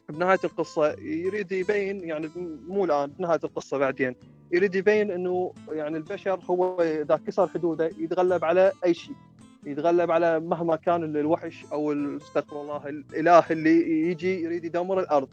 بنهاية 0.10 0.40
القصة 0.44 0.92
يريد 1.00 1.52
يبين 1.52 2.00
يعني 2.04 2.30
مو 2.68 2.86
الآن 2.86 3.08
بنهاية 3.20 3.40
القصة 3.44 3.78
بعدين 3.78 4.16
يريد 4.52 4.76
يبين 4.76 5.12
إنه 5.12 5.54
يعني 5.72 5.98
البشر 5.98 6.40
هو 6.50 6.82
إذا 6.82 7.20
كسر 7.28 7.48
حدوده 7.48 7.92
يتغلب 7.98 8.46
على 8.46 8.72
أي 8.86 8.94
شيء. 8.94 9.16
يتغلب 9.66 10.12
على 10.12 10.40
مهما 10.40 10.76
كان 10.76 11.04
الوحش 11.04 11.66
أو 11.72 11.94
استغفر 12.18 12.62
الله 12.62 12.90
الاله 12.90 13.44
اللي 13.52 14.10
يجي 14.10 14.42
يريد 14.42 14.66
يدمر 14.66 15.00
الأرض. 15.00 15.30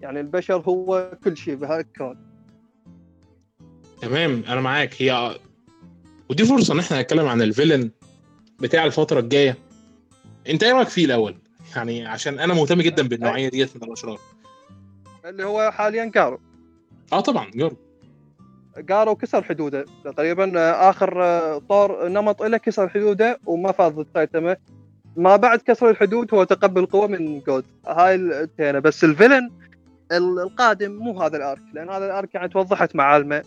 يعني 0.00 0.20
البشر 0.20 0.60
هو 0.60 1.18
كل 1.24 1.36
شيء 1.36 1.54
بهذا 1.54 1.80
الكون 1.80 2.16
تمام 4.00 4.44
أنا 4.48 4.60
معاك. 4.60 5.02
هي 5.02 5.38
ودي 6.30 6.44
فرصة 6.44 6.74
إن 6.74 6.78
إحنا 6.78 7.02
نتكلم 7.02 7.26
عن 7.26 7.42
الفيلن 7.42 7.90
بتاع 8.60 8.84
الفترة 8.84 9.20
الجاية. 9.20 9.56
أنت 10.48 10.62
إيه 10.62 10.72
رأيك 10.72 10.88
فيه 10.88 11.04
الأول؟ 11.04 11.34
يعني 11.76 12.06
عشان 12.06 12.38
أنا 12.38 12.54
مهتم 12.54 12.82
جدا 12.82 13.08
بالنوعية 13.08 13.48
ديت 13.48 13.76
من 13.76 13.82
الأشرار. 13.84 14.18
اللي 15.24 15.44
هو 15.44 15.70
حاليا 15.70 16.04
جارو 16.04 16.40
آه 17.12 17.20
طبعا 17.20 17.50
جرب 17.50 17.76
جارو 18.80 19.14
كسر 19.16 19.42
حدوده. 19.42 19.84
تقريبا 20.04 20.52
آخر 20.90 21.12
طور 21.68 22.08
نمط 22.08 22.42
له 22.42 22.56
كسر 22.56 22.88
حدوده 22.88 23.38
وما 23.46 23.72
فاز 23.72 23.92
ضد 23.92 24.06
سايتاما 24.14 24.56
ما 25.16 25.36
بعد 25.36 25.58
كسر 25.58 25.90
الحدود 25.90 26.34
هو 26.34 26.44
تقبل 26.44 26.86
قوة 26.86 27.06
من 27.06 27.40
God. 27.40 27.64
هاي 27.86 28.14
التينة. 28.14 28.78
بس 28.78 29.04
ال 29.04 29.10
villain 29.10 29.50
ال- 30.12 30.40
القادم 30.40 30.92
مو 30.92 31.22
هذا 31.22 31.36
ال 31.36 31.42
arc 31.42 31.62
لأن 31.74 31.90
هذا 31.90 32.06
ال 32.06 32.13
arc 32.13 32.34
يعني 32.34 32.48
توضحت 32.48 32.96
معالمه. 32.96 33.42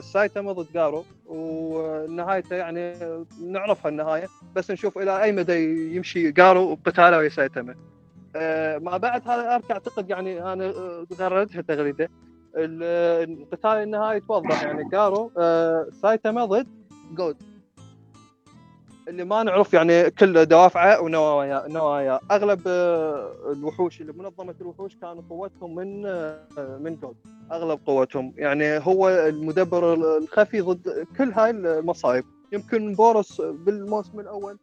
سايتاما 0.00 0.52
ضد 0.52 0.66
جارو 0.74 1.04
ونهايته 1.26 2.56
يعني 2.56 2.92
نعرفها 3.42 3.88
النهاية. 3.88 4.26
بس 4.54 4.70
نشوف 4.70 4.98
إلى 4.98 5.22
أي 5.22 5.32
مدى 5.32 5.96
يمشي 5.96 6.30
جارو 6.30 6.74
بقتاله 6.74 7.18
ويا 7.18 7.28
سايتاما 7.28 7.74
آه، 8.36 8.78
ما 8.78 8.96
بعد 8.96 9.28
هذا 9.28 9.40
ال 9.40 9.47
arc 9.47 9.70
أعتقد 9.70 10.10
يعني 10.10 10.52
أنا 10.52 10.72
غردتها 11.20 11.62
تغريدة. 11.62 12.08
القتال 12.56 13.70
النهائي 13.70 14.20
توضح 14.20 14.62
يعني 14.62 14.88
جارو 14.88 15.30
آه، 15.38 15.86
سايتاما 16.02 16.44
ضد 16.44 16.66
God. 17.14 17.36
اللي 19.08 19.24
ما 19.24 19.42
نعرف 19.42 19.74
يعني 19.74 20.10
كل 20.10 20.46
دوافعه 20.46 21.00
ونوايا 21.00 21.64
نوايا. 21.68 22.20
أغلب 22.30 22.60
آه، 22.66 23.32
الوحوش 23.52 24.00
اللي 24.00 24.12
منظمة 24.12 24.54
الوحوش 24.60 24.96
كانوا 24.96 25.22
قوتهم 25.30 25.74
من 25.74 26.06
آه، 26.06 26.78
من 26.80 26.96
God. 26.96 27.16
أغلب 27.52 27.80
قوتهم. 27.86 28.32
يعني 28.36 28.78
هو 28.78 29.08
المدبر 29.08 29.94
الخفي 29.94 30.60
ضد 30.60 31.06
كل 31.18 31.32
هاي 31.32 31.50
المصايب. 31.50 32.24
يمكن 32.52 32.94
بوروس 32.94 33.40
بالموسم 33.40 34.20
الأول 34.20 34.58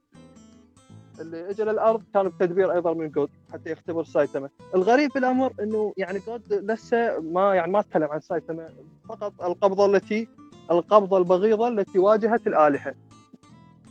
اللي 1.20 1.50
اجى 1.50 1.64
للأرض 1.64 2.04
كان 2.14 2.28
بتدبير 2.28 2.74
أيضا 2.74 2.94
من 2.94 3.10
God 3.10 3.30
حتى 3.54 3.72
يختبر 3.72 4.04
سايتاما 4.04 4.50
الغريب 4.76 5.12
بالامر 5.16 5.54
إنه 5.60 5.94
يعني 5.98 6.20
God 6.28 6.54
لسه 6.54 7.20
ما 7.20 7.56
يعني 7.56 7.72
ما 7.72 7.82
تكلم 7.82 8.08
عن 8.12 8.20
سايتاما 8.20 8.70
فقط 9.10 9.42
القبضة 9.42 9.86
التي 9.86 10.28
القبضة 10.72 11.18
البغيضة 11.18 11.68
التي 11.68 12.00
واجهت 12.00 12.48
الآلهة. 12.48 12.94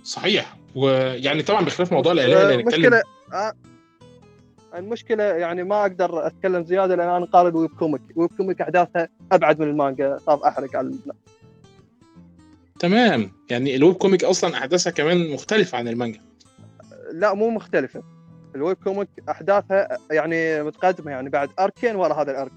صحيح. 0.05 0.57
ويعني 0.75 1.43
طبعا 1.43 1.65
بخلاف 1.65 1.93
موضوع 1.93 2.13
الاله 2.13 2.43
اللي 2.43 2.55
هنتكلم 2.55 2.85
المشكلة 2.85 3.03
آه، 3.33 3.53
المشكلة 4.75 5.25
يعني 5.25 5.65
ما 5.65 5.83
أقدر 5.83 6.27
أتكلم 6.27 6.65
زيادة 6.65 6.95
لأن 6.95 7.09
أنا 7.09 7.27
قارئ 7.27 7.57
web 7.57 7.71
comic. 7.71 8.03
web 8.17 8.31
comic 8.37 8.61
احداثها 8.61 9.09
أبعد 9.33 9.61
من 9.61 9.69
المانجا. 9.69 10.19
خاف 10.27 10.43
أحرق 10.43 10.77
على 10.77 10.87
الناس. 10.87 11.17
تمام. 12.79 13.33
يعني 13.51 13.77
ال 13.77 13.81
web 13.81 13.95
comic 13.95 14.25
أصلا 14.25 14.59
احداثها 14.59 14.91
كمان 14.91 15.31
مختلفة 15.31 15.79
عن 15.79 15.89
المانجا. 15.89 16.21
لا 17.13 17.35
مو 17.35 17.51
مختلفة. 17.51 18.03
ال 18.55 18.60
web 18.60 18.77
comic 18.85 19.09
أحداثها 19.31 19.99
يعني 20.11 20.63
متقدمة 20.63 21.11
يعني 21.11 21.31
بعد 21.31 21.51
arc 21.61 21.82
ين 21.82 21.97
ورا 21.97 22.15
هذا 22.15 22.31
ال 22.31 22.36
arc 22.36 22.53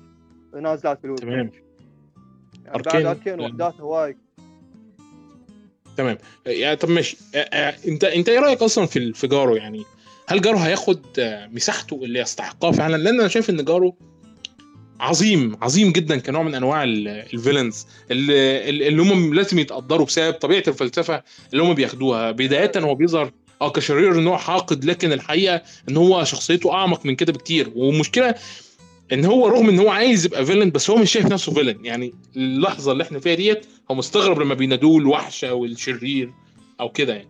نازلات 0.61 1.01
بالويب 1.01 1.19
تمام. 1.19 1.35
يعني 1.35 1.51
بعد 2.65 2.87
arc 2.87 2.96
ين. 2.96 3.05
arc 3.07 3.26
ين 3.26 3.39
وأحداثها 3.39 3.83
وايد. 3.83 4.17
تمام. 5.97 6.17
يعني 6.45 6.75
طب 6.75 6.89
ماشي. 6.89 7.17
أنت 7.87 8.03
أنت 8.03 8.29
إيه 8.29 8.39
رأيك 8.39 8.61
أصلا 8.61 8.85
في 8.85 9.13
في 9.13 9.27
جارو؟ 9.27 9.55
يعني 9.55 9.83
هل 10.27 10.41
جارو 10.41 10.57
هياخد 10.57 11.01
مساحته 11.51 11.95
اللي 12.03 12.19
يستحقها 12.19 12.71
فعلا؟ 12.71 12.97
لأن 12.97 13.19
أنا 13.19 13.27
شايف 13.27 13.49
إن 13.49 13.65
جارو 13.65 13.95
عظيم 14.99 15.57
عظيم 15.61 15.91
جدا 15.91 16.17
كنوع 16.19 16.43
من 16.43 16.55
أنواع 16.55 16.83
ال- 16.83 17.07
ال 17.07 17.16
villains 17.16 17.87
اللي, 18.11 18.69
اللي 18.69 19.01
هم 19.01 19.33
لازم 19.33 19.59
يتقدروا 19.59 20.05
بسبب 20.05 20.33
طبيعة 20.33 20.63
الفلسفة 20.67 21.23
اللي 21.53 21.63
هم 21.63 21.73
بياخدوها. 21.73 22.31
بداية 22.31 22.71
هو 22.77 22.95
بيظهر 22.95 23.31
آه 23.61 23.71
كشرير 23.71 24.19
ان 24.19 24.27
هو 24.27 24.37
حاقد 24.37 24.85
لكن 24.85 25.11
الحقيقة 25.13 25.61
ان 25.89 25.97
هو 25.97 26.23
شخصيته 26.23 26.73
اعمق 26.73 27.05
من 27.05 27.15
كده 27.15 27.33
بكتير. 27.33 27.71
والمشكلة 27.75 28.35
ان 29.13 29.25
هو 29.25 29.47
رغم 29.47 29.69
ان 29.69 29.79
هو 29.79 29.89
عايز 29.89 30.25
يبقى 30.25 30.45
فيلن 30.45 30.69
بس 30.71 30.89
هو 30.89 30.97
مش 30.97 31.11
شايف 31.11 31.25
نفسه 31.25 31.53
فيلن. 31.53 31.85
يعني 31.85 32.13
اللحظة 32.35 32.91
اللي 32.91 33.03
إحنا 33.03 33.19
فيها 33.19 33.35
ديت 33.35 33.65
هو 33.91 33.95
مستغرب 33.95 34.39
لما 34.39 34.53
بينادوه 34.53 34.97
الوحش 34.97 35.43
أو 35.45 35.65
الشرير 35.65 36.33
أو 36.79 36.89
كده 36.89 37.13
يعني. 37.13 37.29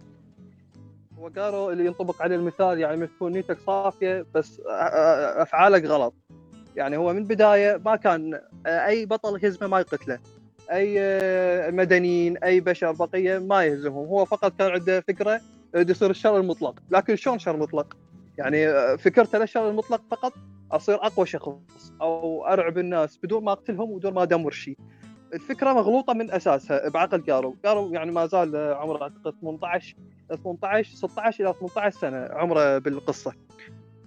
جارو 1.35 1.69
اللي 1.71 1.85
ينطبق 1.85 2.21
عليه 2.21 2.35
المثال 2.35 2.79
يعني 2.79 3.07
تكون 3.07 3.31
نيتك 3.31 3.57
صافية 3.67 4.25
بس 4.35 4.61
أفعالك 5.37 5.85
غلط. 5.85 6.13
يعني 6.75 6.97
هو 6.97 7.13
من 7.13 7.19
البداية 7.19 7.81
ما 7.85 7.95
كان 7.95 8.39
أي 8.65 9.05
بطل 9.05 9.39
يهزمه 9.43 9.67
ما 9.67 9.79
يقتله. 9.79 10.19
أي 10.71 10.99
مدنيين 11.71 12.37
أي 12.37 12.59
بشر 12.59 12.91
بقية 12.91 13.37
ما 13.37 13.63
يهزمهم. 13.63 14.07
هو 14.07 14.25
فقط 14.25 14.53
كان 14.59 14.71
عنده 14.71 15.03
فكرة 15.07 15.41
يصير 15.75 16.09
الشر 16.09 16.37
المطلق. 16.37 16.79
لكن 16.91 17.15
شلون 17.15 17.39
شر 17.39 17.57
مطلق؟ 17.57 17.97
يعني 18.37 18.67
آه، 18.67 18.95
فكرته 18.95 19.43
الشر 19.43 19.69
المطلق 19.69 20.01
فقط 20.11 20.33
أصير 20.71 20.95
أقوى 20.95 21.25
شخص 21.25 21.93
أو 22.01 22.45
أرعب 22.47 22.77
الناس 22.77 23.19
بدون 23.23 23.43
ما 23.43 23.51
أقتلهم 23.51 23.91
وبدون 23.91 24.13
ما 24.13 24.23
أدمر 24.23 24.51
شيء. 24.51 24.77
الفكرة 25.33 25.73
مغلوطة 25.73 26.13
من 26.13 26.31
أساسها 26.31 26.89
بعقل 26.89 27.23
جارو. 27.23 27.55
جارو 27.63 27.93
يعني 27.93 28.11
ما 28.11 28.25
زال 28.25 28.55
عمره 28.73 29.03
أعتقد 29.03 29.33
18 29.41 29.95
18 30.43 30.95
16 30.95 31.43
إلى 31.43 31.53
18 31.53 31.99
سنة 31.99 32.27
عمره 32.31 32.77
بالقصة. 32.77 33.33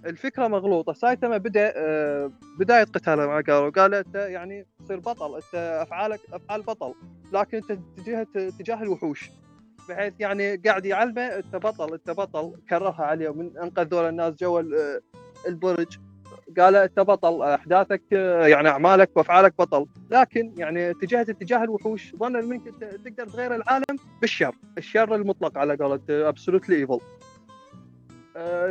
الفكرة 0.05 0.47
مغلوطة. 0.47 0.93
سايتاما 0.93 1.37
بدأ 1.37 1.73
آه، 1.75 2.31
بداية 2.59 2.83
قتاله 2.83 3.27
مع 3.27 3.39
جارو. 3.39 3.71
قال 3.71 3.93
أنت 3.93 4.15
يعني 4.15 4.67
تصير 4.85 4.99
بطل 4.99 5.35
أنت 5.35 5.55
أفعالك 5.81 6.19
أفعال 6.33 6.61
بطل 6.61 6.93
لكن 7.33 7.57
أنت 7.57 7.79
تجاه 7.97 8.27
تجاه 8.59 8.83
الوحوش. 8.83 9.29
بحيث 9.89 10.13
يعني 10.19 10.55
قاعد 10.55 10.85
يعلمه 10.85 11.21
انت 11.21 11.55
بطل 11.55 11.93
انت 11.93 12.09
بطل 12.09 12.53
كررها 12.69 13.03
عليه 13.03 13.33
من 13.33 13.57
أنقذ 13.57 13.83
ذول 13.83 14.09
الناس 14.09 14.33
جوا 14.33 14.61
البرج. 15.47 15.97
قال 16.59 16.75
انت 16.75 16.99
بطل 16.99 17.41
أحداثك 17.41 18.01
يعني 18.11 18.69
أعمالك 18.69 19.17
وأفعالك 19.17 19.53
بطل. 19.59 19.85
لكن 20.11 20.53
يعني 20.57 20.89
اتجهت 20.89 21.29
اتجاه 21.29 21.63
الوحوش. 21.63 22.15
ظن 22.15 22.35
انك 22.35 22.61
تقدر 23.05 23.27
تغير 23.27 23.55
العالم 23.55 23.97
بالشر. 24.21 24.55
الشر 24.77 25.15
المطلق 25.15 25.57
على 25.57 25.75
قولة 25.75 26.01
absolutely 26.09 26.75
evil 26.75 26.99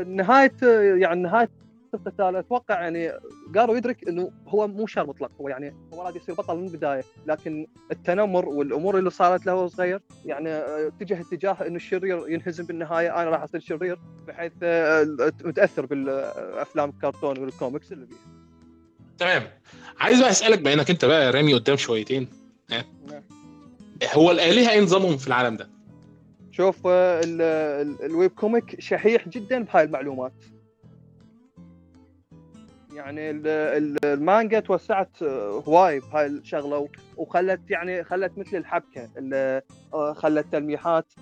نهاية 0.06 0.56
يعني 1.00 1.22
نهاية 1.22 1.50
القتال 1.94 2.36
أتوقع 2.36 2.80
يعني 2.80 3.10
قالوا 3.56 3.76
يدرك 3.76 4.08
إنه 4.08 4.32
هو 4.48 4.68
مو 4.68 4.86
شر 4.86 5.06
مطلق 5.06 5.30
هو 5.40 5.48
يعني 5.48 5.74
هو 5.94 6.02
راد 6.02 6.16
يصير 6.16 6.34
بطل 6.34 6.56
من 6.56 6.66
البداية 6.66 7.04
لكن 7.26 7.66
التنمر 7.92 8.48
والأمور 8.48 8.98
اللي 8.98 9.10
صارت 9.10 9.46
له 9.46 9.54
وهو 9.54 9.68
صغير 9.68 10.00
يعني 10.24 10.48
اتجه 10.50 11.20
اتجاه 11.20 11.56
إنه 11.66 11.76
الشرير 11.76 12.28
ينهزم 12.28 12.64
بالنهاية 12.64 13.22
أنا 13.22 13.30
راح 13.30 13.42
أصير 13.42 13.60
شرير 13.60 13.98
بحيث 14.28 14.52
متأثر 15.44 15.86
بالأفلام 15.86 16.88
الكرتون 16.90 17.38
والكوميكس 17.38 17.92
اللي 17.92 18.06
فيها. 18.06 18.18
تمام 19.18 19.42
عايز 19.98 20.20
بقى 20.20 20.30
أسألك 20.30 20.58
بما 20.58 20.72
إنك 20.72 20.90
أنت 20.90 21.04
بقى 21.04 21.30
رامي 21.32 21.54
قدام 21.54 21.76
شويتين 21.76 22.28
نعم. 22.70 22.84
هو 24.14 24.30
الآلهة 24.30 24.70
إيه 24.70 24.80
نظامهم 24.80 25.16
في 25.16 25.28
العالم 25.28 25.56
ده؟ 25.56 25.68
شوف 26.50 26.76
ال 26.86 27.22
web 27.22 28.30
comic 28.30 28.80
شحيح 28.80 29.28
جدا 29.28 29.64
بهاي 29.64 29.84
المعلومات 29.84 30.32
يعني 32.98 33.30
المانجا 33.30 34.60
توسعت 34.60 35.22
هواي 35.68 36.00
بهاي 36.00 36.26
الشغلة 36.26 36.88
وخلت 37.16 37.60
يعني 37.70 38.04
خلت 38.04 38.38
مثل 38.38 38.56
الحبكة 38.56 39.08
آه، 39.94 40.12
خلت 40.12 40.46
تلميحات 40.52 41.12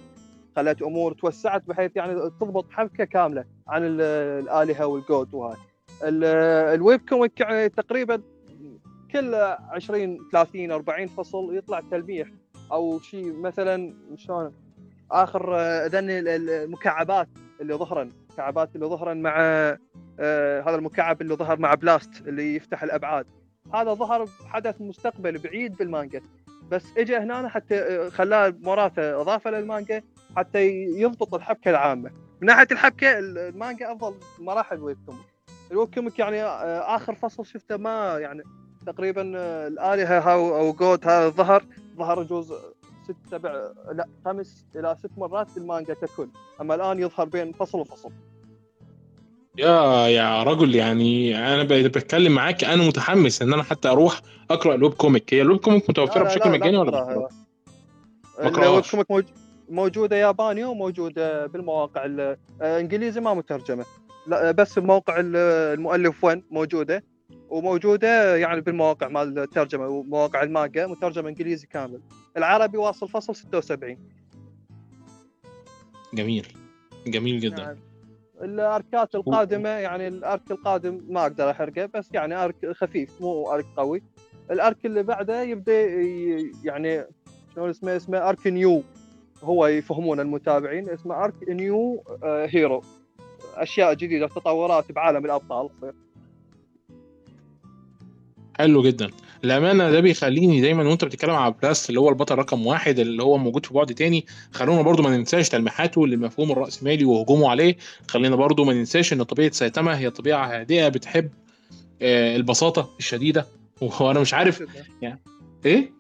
خلت 0.57 0.83
أمور 0.83 1.13
توسعت 1.13 1.63
بحيث 1.67 1.97
يعني 1.97 2.15
تضبط 2.15 2.71
حبكة 2.71 3.05
كاملة 3.05 3.45
عن 3.69 3.83
الآلهة 3.85 4.87
وال 4.87 5.06
God 5.06 5.35
وهاي. 5.35 5.57
ال 6.03 6.27
web 6.27 7.01
comic 7.09 7.41
يعني 7.41 7.69
تقريبا 7.69 8.23
كل 9.13 9.35
20 9.35 10.19
30 10.33 10.71
40 10.71 11.07
فصل 11.07 11.57
يطلع 11.57 11.81
تلميح 11.91 12.29
أو 12.73 13.01
شيء 13.01 13.33
مثلا 13.33 13.95
شلون؟ 14.17 14.53
آخر 15.11 15.57
آه، 15.57 15.87
ذن 15.87 16.11
المكعبات 16.11 17.29
اللي 17.61 17.75
ظهرن 17.75 18.13
المكعبات 18.37 18.75
اللي 18.75 18.87
ظهرن 18.87 19.23
مع 19.23 19.35
آه 19.39 20.61
هذا 20.61 20.75
المكعب 20.75 21.23
اللي 21.23 21.35
ظهر 21.35 21.59
مع 21.59 21.75
بلاست 21.75 22.27
اللي 22.27 22.57
يفتح 22.57 22.83
الأبعاد. 22.83 23.27
هذا 23.75 23.95
ظهر 23.95 24.25
بحدث 24.25 24.81
مستقبل 24.81 25.39
بعيد 25.39 25.77
بالمانجا. 25.77 26.21
بس 26.71 26.85
اجى 26.97 27.17
هنا 27.17 27.49
حتى 27.49 27.79
آه، 27.79 28.09
خلاه 28.09 28.55
مراته 28.61 29.21
إضافة 29.21 29.51
للمانجا 29.51 30.03
حتى 30.37 30.67
يضبط 31.01 31.35
الحبكة 31.35 31.71
العامة. 31.71 32.11
من 32.41 32.47
ناحية 32.47 32.67
الحبكة 32.73 33.19
المانجا 33.19 33.93
أفضل 33.93 34.15
بمراحل 34.39 34.77
ال 34.77 34.82
web 34.82 34.99
comic 35.07 35.27
ال 35.71 35.77
web 35.77 35.95
comic 35.95 36.19
يعني 36.19 36.43
آه، 36.43 36.97
آخر 36.97 37.15
فصل 37.15 37.47
شفته 37.47 37.77
ما 37.77 38.19
يعني 38.19 38.43
تقريبا 38.87 39.33
آه، 39.37 39.67
الآلهة 39.67 40.33
أو 40.33 40.73
God 40.73 41.09
هذا 41.09 41.29
ظهر 41.29 41.65
ظهر 41.97 42.23
جزء 42.23 42.59
ست 43.07 43.17
سبع 43.31 43.51
لا 43.93 44.09
خمس 44.25 44.67
إلى 44.77 44.97
ست 44.99 45.11
مرات 45.17 45.51
في 45.51 45.57
المانجا 45.57 45.95
ككل. 45.95 46.29
أما 46.61 46.75
الآن 46.75 46.99
يظهر 46.99 47.29
بين 47.29 47.53
فصل 47.53 47.81
وفصل. 47.81 48.11
يا 49.59 50.07
يا 50.07 50.43
رجل 50.43 50.75
يعني 50.75 51.39
أنا 51.55 51.63
بتكلم 51.89 52.33
معاك 52.33 52.65
أنا 52.65 52.89
متحمس 52.89 53.43
إن 53.43 53.53
أنا 53.53 53.63
حتى 53.63 53.89
أروح 53.89 54.21
أقرأ 54.51 54.75
ال 54.75 54.80
web 54.80 54.95
comic. 54.95 55.35
هي 55.35 55.43
ال 55.43 55.47
web 55.47 55.61
comic 55.61 55.91
متوفرة 55.91 56.23
بشكل 56.23 56.51
مجاني 56.51 56.79
ولا 56.79 57.29
ال 58.41 58.52
web 58.52 58.85
comic 59.09 59.27
موجودة 59.69 60.17
ياباني 60.17 60.65
وموجودة 60.65 61.47
بالمواقع 61.47 62.05
الانجليزي 62.61 63.21
ما 63.21 63.35
مترجمة. 63.35 63.85
لا 64.27 64.51
بس 64.51 64.79
بموقع 64.79 65.15
المؤلف 65.19 66.25
وين 66.25 66.45
موجودة. 66.51 67.05
وموجودة 67.51 68.37
يعني 68.37 68.61
بالمواقع 68.61 69.09
مال 69.09 69.39
الترجمة 69.39 69.89
ومواقع 69.89 70.43
المانجا 70.43 70.87
مترجمة 70.87 71.29
إنجليزي 71.29 71.67
كامل. 71.67 72.01
العربي 72.37 72.79
واصل 72.79 73.09
فصل 73.09 73.37
76 73.37 73.99
جميل. 76.15 76.47
جميل 77.07 77.41
جدا. 77.41 77.63
يعني 77.63 77.79
الأركات 78.43 79.15
القادمة 79.15 79.69
يعني 79.69 80.09
الأرك 80.09 80.51
القادم 80.51 81.01
ما 81.09 81.23
أقدر 81.23 81.51
أحرقه 81.51 81.87
بس 81.87 82.09
يعني 82.15 82.35
أرك 82.35 82.73
خفيف 82.73 83.21
مو 83.21 83.53
أرك 83.53 83.67
قوي. 83.77 84.03
الأرك 84.51 84.87
اللي 84.87 85.03
بعده 85.03 85.43
يبدأ 85.43 85.83
يعني 86.65 87.05
شلون 87.55 87.71
اسمه؟ 87.71 87.97
اسمه 87.97 88.29
أرك 88.29 88.47
نيو. 88.47 88.83
هو 89.43 89.67
يفهمون 89.67 90.21
المتابعين. 90.21 90.91
اسمه 90.91 91.25
arc 91.25 91.49
Neo 91.49 92.05
Hero. 92.25 92.83
أشياء 93.55 93.95
جديدة 93.95 94.27
تطورات 94.27 94.93
بعالم 94.93 95.25
الأبطال 95.25 95.71
تصير. 95.81 95.95
حلو 98.59 98.83
جدا. 98.83 99.11
الأمانة 99.45 99.91
ده 99.91 100.01
بيخليني 100.01 100.61
دايما 100.61 100.89
وأنت 100.89 101.05
بتتكلم 101.05 101.35
على 101.35 101.55
بلاست 101.63 101.89
اللي 101.89 102.01
هو 102.01 102.09
البطل 102.09 102.35
رقم 102.35 102.67
واحد 102.67 102.99
اللي 102.99 103.23
هو 103.23 103.39
موجود 103.39 103.67
في 103.67 103.75
بعد 103.75 103.95
تاني 103.95 104.27
خلونا 104.53 104.83
برضو 104.83 105.03
ما 105.03 105.17
ننساش 105.17 105.49
تلميحاته 105.49 106.07
للمفهوم 106.07 106.53
الرأسمالي 106.53 107.05
وهجومه 107.05 107.51
عليه. 107.51 107.77
خلينا 108.09 108.37
برضو 108.37 108.65
ما 108.65 108.73
ننساش 108.73 109.13
إن 109.13 109.23
طبيعة 109.23 109.51
سايتاما 109.51 109.99
هي 109.99 110.11
طبيعة 110.11 110.47
هادئة 110.47 110.89
بتحب 110.89 111.31
آه، 112.03 112.37
البساطة 112.37 112.91
الشديدة. 112.99 113.47
وأنا 114.01 114.21
مش 114.21 114.35
عارف 114.35 114.63
يعني 115.03 115.21
إيه؟ 115.67 115.93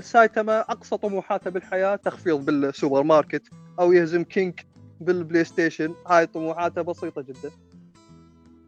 سايتاما 0.00 0.60
أقصى 0.60 0.96
طموحاته 0.96 1.50
بالحياة 1.50 1.96
تخفيض 1.96 2.44
بالسوبر 2.44 3.02
ماركت 3.02 3.42
أو 3.80 3.92
يهزم 3.92 4.24
كينج 4.24 4.54
بالبلاي 5.00 5.44
ستيشن. 5.44 5.94
هاي 6.06 6.26
طموحاته 6.26 6.82
بسيطة 6.82 7.22
جدا. 7.22 7.50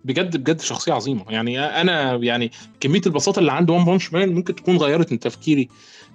بجد 0.06 0.36
بجد 0.36 0.60
شخصية 0.60 0.92
عظيمة. 0.92 1.24
يعني 1.28 1.60
أنا 1.60 2.14
يعني 2.14 2.50
كمية 2.80 3.00
البساطة 3.06 3.38
اللي 3.38 3.52
عند 3.52 3.70
One 3.70 3.84
Punch 3.84 4.12
Man 4.12 4.34
ممكن 4.34 4.54
تكون 4.54 4.76
غيرت 4.76 5.12
من 5.12 5.18
تفكيري 5.18 5.68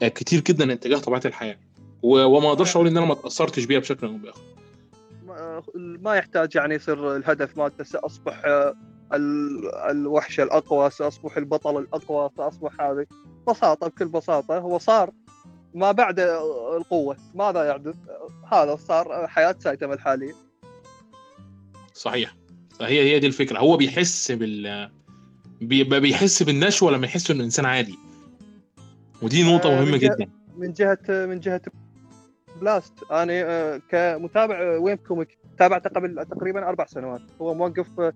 آه، 0.04 0.08
كتير 0.08 0.40
جدا 0.40 0.74
اتجاه 0.74 0.98
طبيعة 0.98 1.22
الحياة. 1.26 1.58
وما 2.04 2.50
أقدرش 2.50 2.76
أقول 2.76 2.88
إن 2.88 2.98
أنا 2.98 3.06
ما 3.06 3.14
تأثرتش 3.14 3.66
بيها 3.66 3.80
بشكل 3.80 4.08
أو 4.08 4.18
بآخر. 4.18 4.42
ما 5.76 6.16
يحتاج 6.16 6.56
يعني 6.56 6.76
يصير 6.76 7.16
الهدف 7.16 7.58
مالته 7.58 7.84
ساصبح 7.84 8.42
آه، 8.46 8.76
الوحش 9.90 10.40
الأقوى 10.40 10.90
سأصبح 10.90 11.38
البطل 11.38 11.78
الأقوى 11.78 12.30
ساصبح 12.38 12.82
هذه. 12.82 13.06
بساطة 13.48 13.88
بكل 13.88 14.08
بساطة 14.08 14.58
هو 14.58 14.78
صار 14.78 15.12
ما 15.74 15.92
بعد 15.92 16.20
القوة 16.78 17.18
ماذا 17.36 17.70
يحدث 17.70 17.96
هذا 18.52 18.76
صار 18.76 19.28
حياة 19.28 19.56
سايتاما 19.60 19.94
الحالية. 19.94 20.34
صحيح. 21.94 22.41
فهي 22.82 23.14
هي 23.14 23.20
دي 23.20 23.28
الفكرة. 23.28 23.60
هو 23.60 23.78
بيحس 23.78 24.32
بال 24.32 24.90
بيبقى 25.62 26.00
بيحس 26.00 26.44
بالنشوة 26.44 26.92
لما 26.92 27.06
يحس 27.06 27.32
إنه 27.32 27.44
إنسان 27.44 27.66
عادي. 27.66 27.96
ودي 29.22 29.44
نقطة 29.44 29.70
آه 29.70 29.76
مهمة 29.76 29.92
من 29.92 29.98
جدا. 29.98 30.28
من 30.58 30.74
جهه 30.74 31.00
من 31.10 31.40
جهة 31.40 31.62
بلاست. 32.62 32.94
أنا 33.12 33.34
آه، 33.34 33.82
كمتابع 33.90 34.78
web 34.78 34.96
comic 34.96 35.38
تابعته 35.60 35.90
قبل 35.90 36.26
تقريبا 36.26 36.70
أربع 36.70 36.86
سنوات. 36.86 37.22
هو 37.42 37.54
موقف 37.54 38.00
آه، 38.00 38.14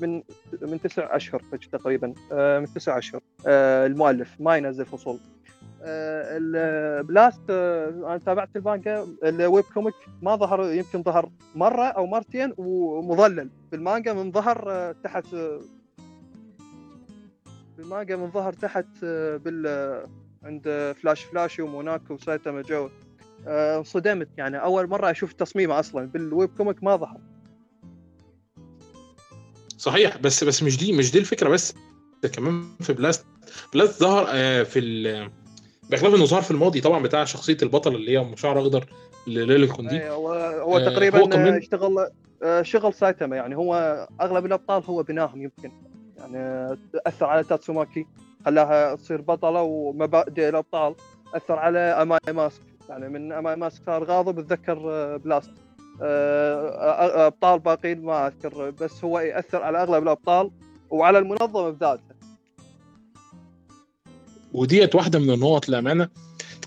من 0.00 0.22
من 0.62 0.80
تسع 0.80 1.16
أشهر 1.16 1.42
تقريبا 1.72 2.14
آه، 2.32 2.58
من 2.58 2.66
تسع 2.74 2.98
أشهر. 2.98 3.20
المؤلف 3.46 4.36
ما 4.40 4.56
ينزل 4.56 4.86
فصول. 4.86 5.18
آه، 5.82 6.38
البلاست 6.40 7.40
آه، 7.50 7.88
أنا 7.88 8.18
تابعت 8.18 8.48
المانجا 8.56 9.06
ال 9.24 9.34
web 9.34 9.64
comic 9.74 9.94
ما 10.22 10.36
ظهر 10.36 10.72
يمكن 10.72 11.02
ظهر 11.02 11.30
مرة 11.54 11.84
أو 11.84 12.06
مرتين 12.06 12.54
ومظلل. 12.56 13.50
بالمانجا 13.72 14.12
من 14.12 14.32
ظهر 14.32 14.64
آه، 14.72 14.94
تحت 15.04 15.24
بالمانجا 17.78 18.16
من 18.16 18.30
ظهر 18.30 18.52
تحت 18.52 19.04
بال 19.04 19.66
عند 20.44 20.94
فلاش 21.02 21.24
فلاش 21.24 21.60
وماناكو 21.60 22.14
وسايتاما 22.14 22.62
جو. 22.62 22.88
انصدمت 23.46 24.28
يعني. 24.38 24.62
أول 24.62 24.88
مرة 24.88 25.10
أشوف 25.10 25.32
تصميمه 25.32 25.80
أصلا. 25.80 26.06
بال 26.06 26.24
web 26.24 26.50
comic 26.56 26.84
ما 26.84 26.96
ظهر. 26.96 27.20
صحيح 29.78 30.16
بس 30.16 30.44
بس 30.44 30.62
مش 30.62 30.78
دي 30.78 30.92
مش 30.92 31.12
دي 31.12 31.18
الفكرة 31.18 31.48
بس. 31.48 31.74
كمان 32.32 32.64
في 32.80 32.92
بلاست 32.92 33.26
بلاست 33.74 34.00
ظهر 34.00 34.24
في 34.64 35.30
بخلاف 35.90 36.14
إنه 36.14 36.24
ظهر 36.24 36.42
في 36.42 36.50
الماضي 36.50 36.80
طبعا 36.80 37.02
بتاع 37.02 37.24
شخصية 37.24 37.56
البطل 37.62 37.94
اللي 37.94 38.18
هي 38.18 38.36
شعر 38.36 38.60
أخضر 38.60 38.84
لليل 39.26 39.68
كوندي 39.72 40.00
إيه، 40.02 40.12
هو 40.12 40.32
هو 40.34 40.76
آه، 40.78 40.84
تقريبا 40.84 41.18
هو 41.20 41.28
كمان- 41.28 41.56
اشتغل 41.56 42.08
آه، 42.42 42.62
شغل 42.62 42.94
سايتاما 42.94 43.36
يعني. 43.36 43.56
هو 43.56 43.74
أغلب 44.20 44.46
الأبطال 44.46 44.82
هو 44.86 45.02
بناهم 45.02 45.42
يمكن. 45.42 45.72
يعني 46.18 46.36
آه، 46.38 46.78
أثر 47.06 47.26
على 47.26 47.44
تاتسوماكي 47.44 48.06
خلاها 48.44 48.94
تصير 48.94 49.20
بطلة 49.20 49.62
ومبادئ 49.62 50.48
الأبطال. 50.48 50.94
أثر 51.34 51.58
على 51.58 51.78
أماي 51.78 52.18
ماسك. 52.32 52.62
يعني 52.88 53.08
من 53.08 53.32
أماي 53.32 53.56
ماسك 53.56 53.82
صار 53.86 54.04
غاضب 54.04 54.38
اتذكر 54.38 54.78
آه، 54.90 55.16
بلاست. 55.16 55.50
أبطال 56.02 57.58
باقيين 57.58 58.02
ما 58.04 58.26
أذكر. 58.26 58.70
بس 58.70 59.04
هو 59.04 59.18
يأثر 59.18 59.62
على 59.62 59.82
أغلب 59.82 60.02
الأبطال 60.02 60.50
وعلى 60.90 61.18
المنظمة 61.18 61.70
بذاتها. 61.70 62.09
وديت 64.52 64.94
واحدة 64.94 65.18
من 65.18 65.30
النقط 65.30 65.68
للأمانة. 65.68 66.08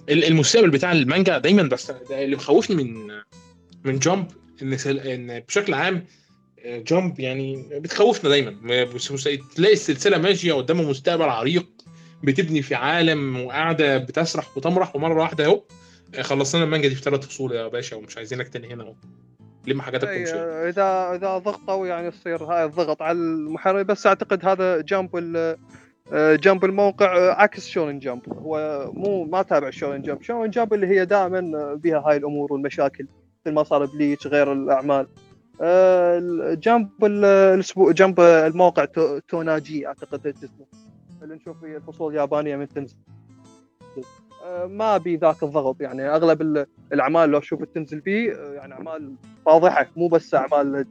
ال- 0.10 0.26
المستقبل 0.26 0.70
بتاع 0.70 0.92
المانجا 0.92 1.38
دايما 1.38 1.64
بس 1.64 1.92
ده 1.92 2.24
اللي 2.24 2.36
مخوفني 2.36 2.84
من 2.84 3.08
من 3.84 4.00
جامب 4.00 4.28
إن 4.62 4.74
إن 4.88 5.40
بشكل 5.48 5.74
عام 5.74 6.06
آه، 6.66 6.78
جامب 6.80 7.20
يعني 7.20 7.70
بتخوفنا 7.80 8.30
دايما. 8.30 8.52
تلاقي 9.56 9.74
السلسلة 9.74 10.18
ماشية 10.18 10.54
قدامها 10.54 10.90
مستقبل 10.90 11.24
عريق 11.24 11.66
بتبني 12.24 12.62
في 12.62 12.76
عالم 12.76 13.40
وقاعدة 13.46 13.98
بتسرح 13.98 14.58
وتمرح 14.58 14.96
ومرة 14.96 15.22
واحدة 15.22 15.46
أهو 15.46 15.64
آه، 16.16 16.22
خلصنا 16.22 16.64
المانجا 16.64 16.88
دي 16.88 16.96
في 16.96 17.02
ثلاث 17.02 17.28
فصول 17.28 17.52
يا 17.52 17.68
باشا 17.68 17.96
ومش 17.96 18.18
عايزينك 18.18 18.48
تاني 18.48 18.74
هنا 18.74 18.84
أهو. 18.84 18.94
لم 19.68 19.82
حاجاتك 19.82 20.08
أي، 20.08 20.18
وامشي 20.20 20.34
آه، 20.34 20.70
اذا 20.70 21.16
إذا 21.18 21.38
ضغطوا 21.38 21.88
يعني 21.88 22.08
يصير 22.08 22.44
هاي 22.44 22.66
الضغط 22.66 23.02
على 23.02 23.18
المحرر 23.18 23.84
بس 23.84 24.08
أعتقد 24.08 24.46
هذا 24.46 24.82
جامب 24.82 25.10
ال- 26.12 26.14
آه، 26.18 26.36
الموقع 26.66 27.18
آه، 27.18 27.32
عكس 27.32 27.68
شونن 27.68 28.00
جامب 28.00 28.34
هو 28.34 28.90
مو 28.94 29.24
ما 29.24 29.42
تابع 29.42 29.70
شونن 29.70 30.02
جامب 30.02 30.22
شونن 30.22 30.50
جامب 30.50 30.74
اللي 30.74 30.88
هي 30.88 31.06
دائما 31.06 31.40
آه، 31.40 31.74
بها 31.74 32.00
هاي 32.00 32.18
الأمور 32.18 32.54
والمشاكل 32.54 33.08
مثل 33.46 33.56
ما 33.56 33.64
صار 33.64 33.86
بليتش 33.86 34.28
غير 34.28 34.54
الأعمال. 34.54 35.08
آه، 35.62 36.18
ال- 36.18 36.60
الأسبوع 37.54 37.92
جنب 37.92 38.20
الموقع 38.20 38.86
تو- 38.86 39.20
توناجي 39.20 39.88
أعتقد 39.88 40.28
اسمه. 40.44 40.66
اللي 41.24 41.36
نشوف 41.36 41.60
فيه 41.60 41.78
الفصول 41.78 42.12
اليابانية 42.14 42.56
من 42.56 42.68
تنزل. 42.68 42.96
آه، 44.46 44.66
ما 44.66 44.98
بي 44.98 45.16
ذاك 45.16 45.44
الضغط 45.44 45.82
يعني 45.82 46.10
أغلب 46.10 46.42
ال- 46.42 46.66
الأعمال 46.94 47.30
لو 47.30 47.42
شوف 47.42 47.64
تنزل 47.64 48.02
فيه 48.02 48.32
آه، 48.34 48.54
يعني 48.54 48.74
أعمال 48.74 49.16
فاضحه 49.46 49.88
مو 49.98 50.08
بس 50.08 50.36
أعمال 50.36 50.86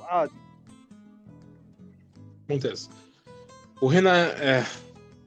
وعادي 0.00 0.32
ممتاز. 2.50 2.90
وهنا 3.84 4.42
آه 4.42 4.64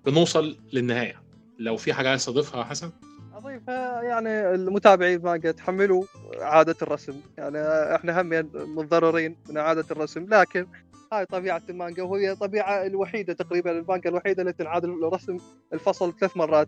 بنوصل 0.05 0.57
للنهاية. 0.73 1.21
لو 1.59 1.77
في 1.77 1.93
حاجة 1.93 2.09
عايز 2.09 2.25
تضيفها 2.25 2.63
حسن؟ 2.63 2.91
أضيف 3.35 3.67
يعني 3.67 4.29
المتابعين 4.29 5.21
مانجا 5.21 5.51
تحملوا 5.51 6.03
عادة 6.41 6.75
الرسم. 6.81 7.21
يعني 7.37 7.57
إحنا 7.95 8.21
هم 8.21 8.29
متضررين 8.53 9.35
من 9.49 9.57
عادة 9.57 9.85
الرسم. 9.91 10.25
لكن 10.29 10.67
هاي 11.13 11.25
طبيعة 11.25 11.61
المانجا 11.69 12.03
وهي 12.03 12.31
الطبيعه 12.31 12.85
الوحيدة 12.85 13.33
تقريبا 13.33 13.71
المانجا 13.71 14.09
الوحيدة 14.09 14.43
التي 14.43 14.63
تنعاد 14.63 14.85
الرسم 14.85 15.37
الفصل 15.73 16.13
ثلاث 16.19 16.37
مرات. 16.37 16.67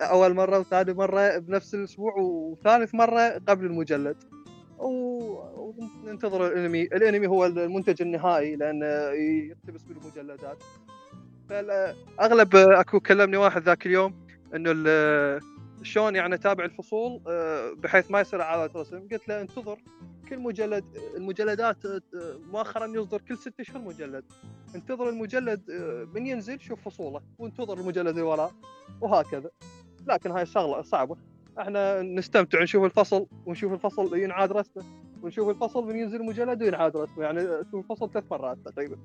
أول 0.00 0.34
مرة 0.34 0.58
وثاني 0.58 0.92
مرة 0.92 1.38
بنفس 1.38 1.74
الأسبوع 1.74 2.14
وثالث 2.18 2.94
مرة 2.94 3.40
قبل 3.48 3.66
المجلد. 3.66 4.16
وننتظر 4.78 6.46
الأنمي. 6.46 6.82
الأنمي 6.82 7.26
هو 7.26 7.46
المنتج 7.46 8.02
النهائي 8.02 8.56
لأنه 8.56 8.86
يقتبس 8.86 9.82
بالمجلدات 9.82 10.58
فاغلب 11.48 12.56
أكو 12.56 13.00
كلمني 13.00 13.36
واحد 13.36 13.62
ذاك 13.62 13.86
اليوم 13.86 14.26
إنه 14.54 14.72
شلون 15.82 16.16
يعني 16.16 16.34
أتابع 16.34 16.64
الفصول 16.64 17.20
آه، 17.28 17.72
بحيث 17.72 18.10
ما 18.10 18.20
يصير 18.20 18.42
عادة 18.42 18.80
رسم 18.80 19.08
قلت 19.12 19.28
له 19.28 19.40
انتظر 19.40 19.78
كل 20.28 20.38
مجلد 20.38 20.84
المجلدات 21.16 21.86
آه، 21.86 22.00
مؤخرا 22.52 22.86
يصدر 22.86 23.20
كل 23.20 23.38
ست 23.38 23.60
أشهر 23.60 23.78
مجلد. 23.78 24.24
انتظر 24.74 25.08
المجلد 25.08 25.70
آه، 25.70 26.08
من 26.14 26.26
ينزل 26.26 26.60
شوف 26.60 26.88
فصوله 26.88 27.20
وانتظر 27.38 27.78
المجلد 27.78 28.08
اللي 28.08 28.22
وراه 28.22 28.50
وهكذا. 29.00 29.50
لكن 30.06 30.30
هاي 30.30 30.46
شغله 30.46 30.82
صعبة. 30.82 31.16
إحنا 31.58 32.02
نستمتع 32.02 32.62
نشوف 32.62 32.84
الفصل 32.84 33.26
ونشوف 33.46 33.72
الفصل 33.72 34.16
ينعاد 34.16 34.52
رسمه 34.52 34.84
ونشوف 35.22 35.48
الفصل 35.48 35.86
من 35.86 35.96
ينزل 35.96 36.24
مجلد 36.24 36.62
وينعاد 36.62 36.96
رسمه. 36.96 37.24
يعني 37.24 37.40
الفصل 37.74 38.10
ثلاث 38.10 38.24
مرات 38.30 38.58
تقريبا. 38.64 38.96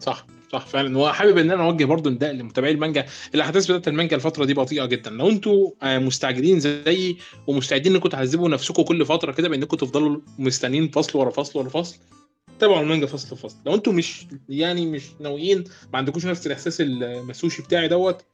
صح 0.00 0.26
صح 0.52 0.66
فعلا. 0.66 0.98
وحابب 0.98 1.38
إن 1.38 1.50
أنا 1.50 1.62
أوجه 1.62 1.84
برضو 1.84 2.10
نداء 2.10 2.32
لمتابعي 2.32 2.70
المانجا. 2.70 3.06
الأحداث 3.34 3.66
بتاعت 3.66 3.88
المانجا 3.88 4.16
الفترة 4.16 4.44
دي 4.44 4.54
بطيئة 4.54 4.84
جدا. 4.84 5.10
لو 5.10 5.28
أنتوا 5.28 5.70
آه، 5.82 5.98
مستعجلين 5.98 6.60
زيي 6.60 7.16
ومستعدين 7.46 7.94
إنكم 7.94 8.08
تعذبوا 8.08 8.48
نفسكم 8.48 8.82
كل 8.82 9.06
فترة 9.06 9.32
كده 9.32 9.48
بإنكم 9.48 9.76
تفضلوا 9.76 10.20
مستنيين 10.38 10.88
فصل 10.88 11.18
ورا 11.18 11.30
فصل 11.30 11.58
ورا 11.58 11.68
فصل 11.68 11.96
تابعوا 12.58 12.82
المانجا 12.82 13.06
فصل 13.06 13.36
فصل. 13.36 13.56
لو 13.66 13.74
أنتوا 13.74 13.92
مش 13.92 14.26
يعني 14.48 14.86
مش 14.86 15.02
ناويين 15.20 15.64
ما 15.92 15.98
عندكوش 15.98 16.26
نفس 16.26 16.46
الإحساس 16.46 16.80
المسوشي 16.80 17.62
بتاعي 17.62 17.88
دوت 17.88 18.24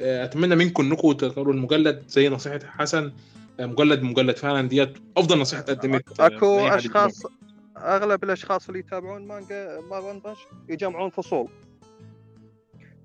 آه، 0.00 0.24
أتمنى 0.24 0.56
منكم 0.56 0.82
إنكم 0.84 1.12
تقروا 1.12 1.54
المجلد 1.54 2.02
زي 2.08 2.28
نصيحة 2.28 2.60
حسن. 2.66 3.12
آه، 3.60 3.66
مجلد 3.66 4.02
مجلد 4.02 4.36
فعلا 4.36 4.68
ديت 4.68 4.92
أفضل 5.16 5.38
نصيحة 5.38 5.60
اتقدمت. 5.62 6.20
آه، 6.20 6.26
اكو 6.26 6.68
حد 6.68 6.78
اشخاص 6.78 7.22
أغلب 7.76 8.24
الأشخاص 8.24 8.66
اللي 8.68 8.78
يتابعون 8.80 9.26
مانجا 9.26 9.80
مارون 9.90 10.18
باش 10.18 10.38
يجمعون 10.68 11.10
فصول. 11.10 11.48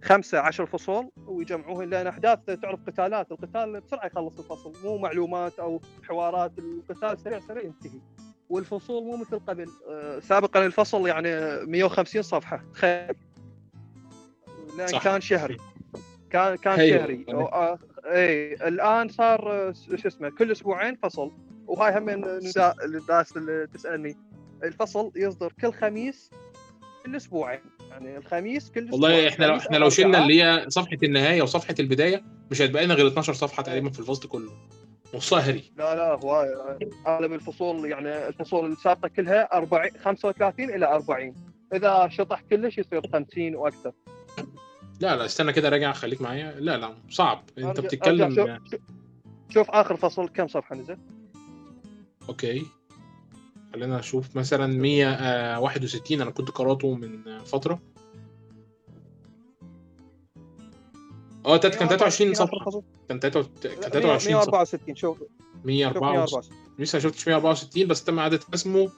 خمسة 0.04 0.40
عشر 0.40 0.66
فصول 0.66 1.10
ويجمعوهن 1.28 1.90
لأن 1.90 2.08
أحداث 2.08 2.40
تعرف 2.46 2.80
قتالات 2.88 3.32
القتال 3.32 3.82
بسرعة 3.82 4.06
يخلص 4.06 4.40
الفصل 4.40 4.74
مو 4.84 4.98
معلومات 4.98 5.60
أو 5.60 5.82
حوارات 6.04 6.52
القتال 6.60 7.20
سريع 7.20 7.40
سريع 7.40 7.64
ينتهي. 7.64 8.00
والفصول 8.50 9.04
مو 9.04 9.18
مثل 9.18 9.40
قبل 9.40 9.70
آه، 9.90 10.20
سابقا 10.20 10.66
الفصل 10.66 11.08
يعني 11.08 11.30
150 11.66 12.22
صفحة. 12.22 12.64
تخيل. 12.74 13.16
لأن 14.78 14.88
صح. 14.88 15.04
كان 15.04 15.22
شهري. 15.22 15.58
كان 16.30 16.56
كان 16.56 16.80
أيوة. 16.80 16.98
شهري. 17.00 17.26
أو- 17.30 17.54
آه، 17.54 17.80
إي 18.06 18.54
الآن 18.54 19.10
صار 19.10 19.52
آه، 19.70 19.74
شو 19.96 20.08
اسمه 20.08 20.30
كل 20.30 20.52
أسبوعين 20.52 20.96
فصل. 20.96 21.32
وهاي 21.68 21.98
هم 21.98 22.10
نداء 22.10 22.86
للناس 22.86 23.38
اللي 23.38 23.68
تسألني. 23.74 24.18
الفصل 24.64 25.12
يصدر 25.16 25.54
كل 25.62 25.74
خميس 25.74 26.32
كل 27.06 27.16
أسبوعين 27.16 27.60
يعني 27.90 28.18
الخميس 28.18 28.72
كل 28.72 28.84
أسبوع. 28.84 28.94
والله 28.94 29.28
إحنا 29.28 29.46
لو 29.46 29.58
إحنا 29.58 29.78
لو 29.78 29.90
شلنا. 29.90 30.24
اللي 30.24 30.44
هي 30.44 30.66
صفحة 30.70 30.98
النهاية 31.04 31.42
وصفحة 31.42 31.76
البداية 31.80 32.24
مش 32.52 32.62
هيتبقى 32.62 32.86
لنا 32.86 32.94
غير 32.94 33.08
12 33.08 33.34
صفحة 33.34 33.64
تقريبا 33.64 33.90
في 33.90 34.00
الفصل 34.00 34.30
كله. 34.30 34.52
نصها 35.16 35.40
هري 35.40 35.72
لا 35.78 35.96
لا 35.96 36.20
هو 36.24 36.48
اغلب 37.08 37.34
الفصول 37.34 37.92
يعني 37.92 38.28
الفصول 38.28 38.72
السابقة 38.72 39.08
كلها 39.08 39.50
40 39.54 39.90
35 40.00 40.70
إلى 40.70 40.86
40 40.86 41.36
إذا 41.74 42.08
شطح 42.12 42.42
كلش 42.42 42.78
يصير 42.78 43.02
50 43.14 43.56
وأكثر. 43.56 43.92
لا 45.00 45.16
لا 45.16 45.26
استنى 45.26 45.54
كده 45.54 45.70
راجع 45.70 45.92
خليك 45.92 46.22
معايا. 46.22 46.56
لا 46.60 46.78
لا 46.78 46.96
صعب. 47.10 47.44
أنت 47.58 47.80
بتتكلم 47.80 48.36
شوف, 48.36 48.50
شوف 49.50 49.70
آخر 49.70 49.96
فصل 49.98 50.30
كم 50.30 50.48
صفحة 50.48 50.76
نزل؟ 50.76 50.98
أوكي. 52.30 52.66
خلينا 53.74 53.98
نشوف. 54.00 54.36
مثلا 54.36 54.68
161 54.68 56.22
أنا 56.22 56.32
كنت 56.32 56.50
قرأته 56.52 56.94
من 56.96 57.28
آه، 57.28 57.44
فترة. 57.44 57.80
آه 61.46 61.58
تلات- 61.58 61.76
كان 61.76 61.88
23 61.88 62.32
آخر 62.32 62.46
صفحة. 62.46 62.82
كان 63.10 63.20
تلاتة- 63.20 63.64
كان 63.64 63.72
لا، 63.82 63.90
23 63.90 64.42
صفحة. 64.42 64.52
164 64.52 64.96
شوف. 64.96 65.18
شوف 65.18 65.28
164 65.66 66.02
164 66.14 66.58
لسه 66.80 66.96
ما 66.96 67.04
شفتش 67.04 67.28
164 67.28 67.88
بس 67.88 68.04
تم 68.04 68.20
اعاده 68.20 68.40
اسمه. 68.54 68.90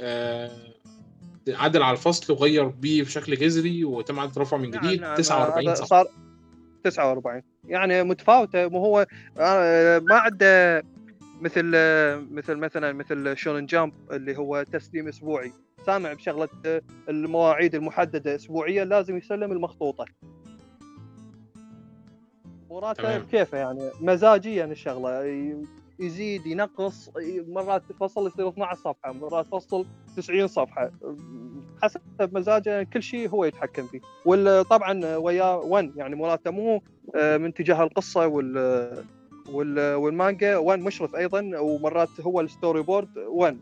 آه 0.00 0.50
عدل 1.48 1.82
على 1.82 1.92
الفصل 1.96 2.32
وغير 2.32 2.64
بيه 2.68 3.02
بشكل 3.02 3.34
جذري 3.36 3.84
وتم 3.84 4.18
اعاده 4.18 4.40
رفعه 4.42 4.58
من 4.58 4.70
جديد. 4.70 5.00
نعم، 5.00 5.14
49 5.16 5.66
هذا 5.68 5.74
صفحة. 5.74 5.86
صار 5.86 6.06
49 6.84 7.42
يعني 7.64 8.02
متفاوتة. 8.02 8.68
مو 8.68 8.78
هو 8.84 9.06
آه، 9.38 9.98
ما 9.98 10.14
عنده 10.14 10.82
مثل 11.40 11.64
مثل 12.30 12.54
مثلا 12.54 12.92
مثل 12.92 13.36
شونن 13.36 13.66
جامب 13.66 13.92
اللي 14.12 14.38
هو 14.38 14.62
تسليم 14.62 15.08
أسبوعي. 15.08 15.52
سامع 15.86 16.12
بشغلة 16.12 16.48
المواعيد 17.08 17.74
المحددة 17.74 18.34
اسبوعيا 18.34 18.84
لازم 18.84 19.16
يسلم 19.16 19.52
المخطوطة. 19.52 20.04
تمام. 22.96 23.22
كيفه 23.30 23.58
يعني؟ 23.58 23.90
مزاجيا 24.00 24.64
الشغلة. 24.64 25.24
يزيد 26.00 26.46
ينقص 26.46 27.10
مرات 27.48 27.82
فصل 28.00 28.26
يصير 28.26 28.48
12 28.48 28.80
صفحة 28.80 29.12
مرات 29.12 29.46
فصل 29.46 29.86
90 30.16 30.46
صفحة. 30.46 30.90
حسب 31.82 32.00
مزاجه 32.20 32.82
كل 32.82 33.02
شيء 33.02 33.28
هو 33.28 33.44
يتحكم 33.44 33.86
فيه. 33.86 34.00
وطبعا 34.24 35.16
ويا 35.16 35.54
ون 35.54 35.92
يعني 35.96 36.16
مراته 36.16 36.50
مو 36.50 36.82
من 37.14 37.54
تجاه 37.54 37.82
القصة 37.82 38.26
وال 38.26 39.04
والمانجا 39.52 40.56
ون 40.56 40.80
مشرف 40.80 41.16
أيضا 41.16 41.58
ومرات 41.58 42.20
هو 42.20 42.40
ال 42.40 42.82
storyboard 42.82 43.18
ون 43.18 43.60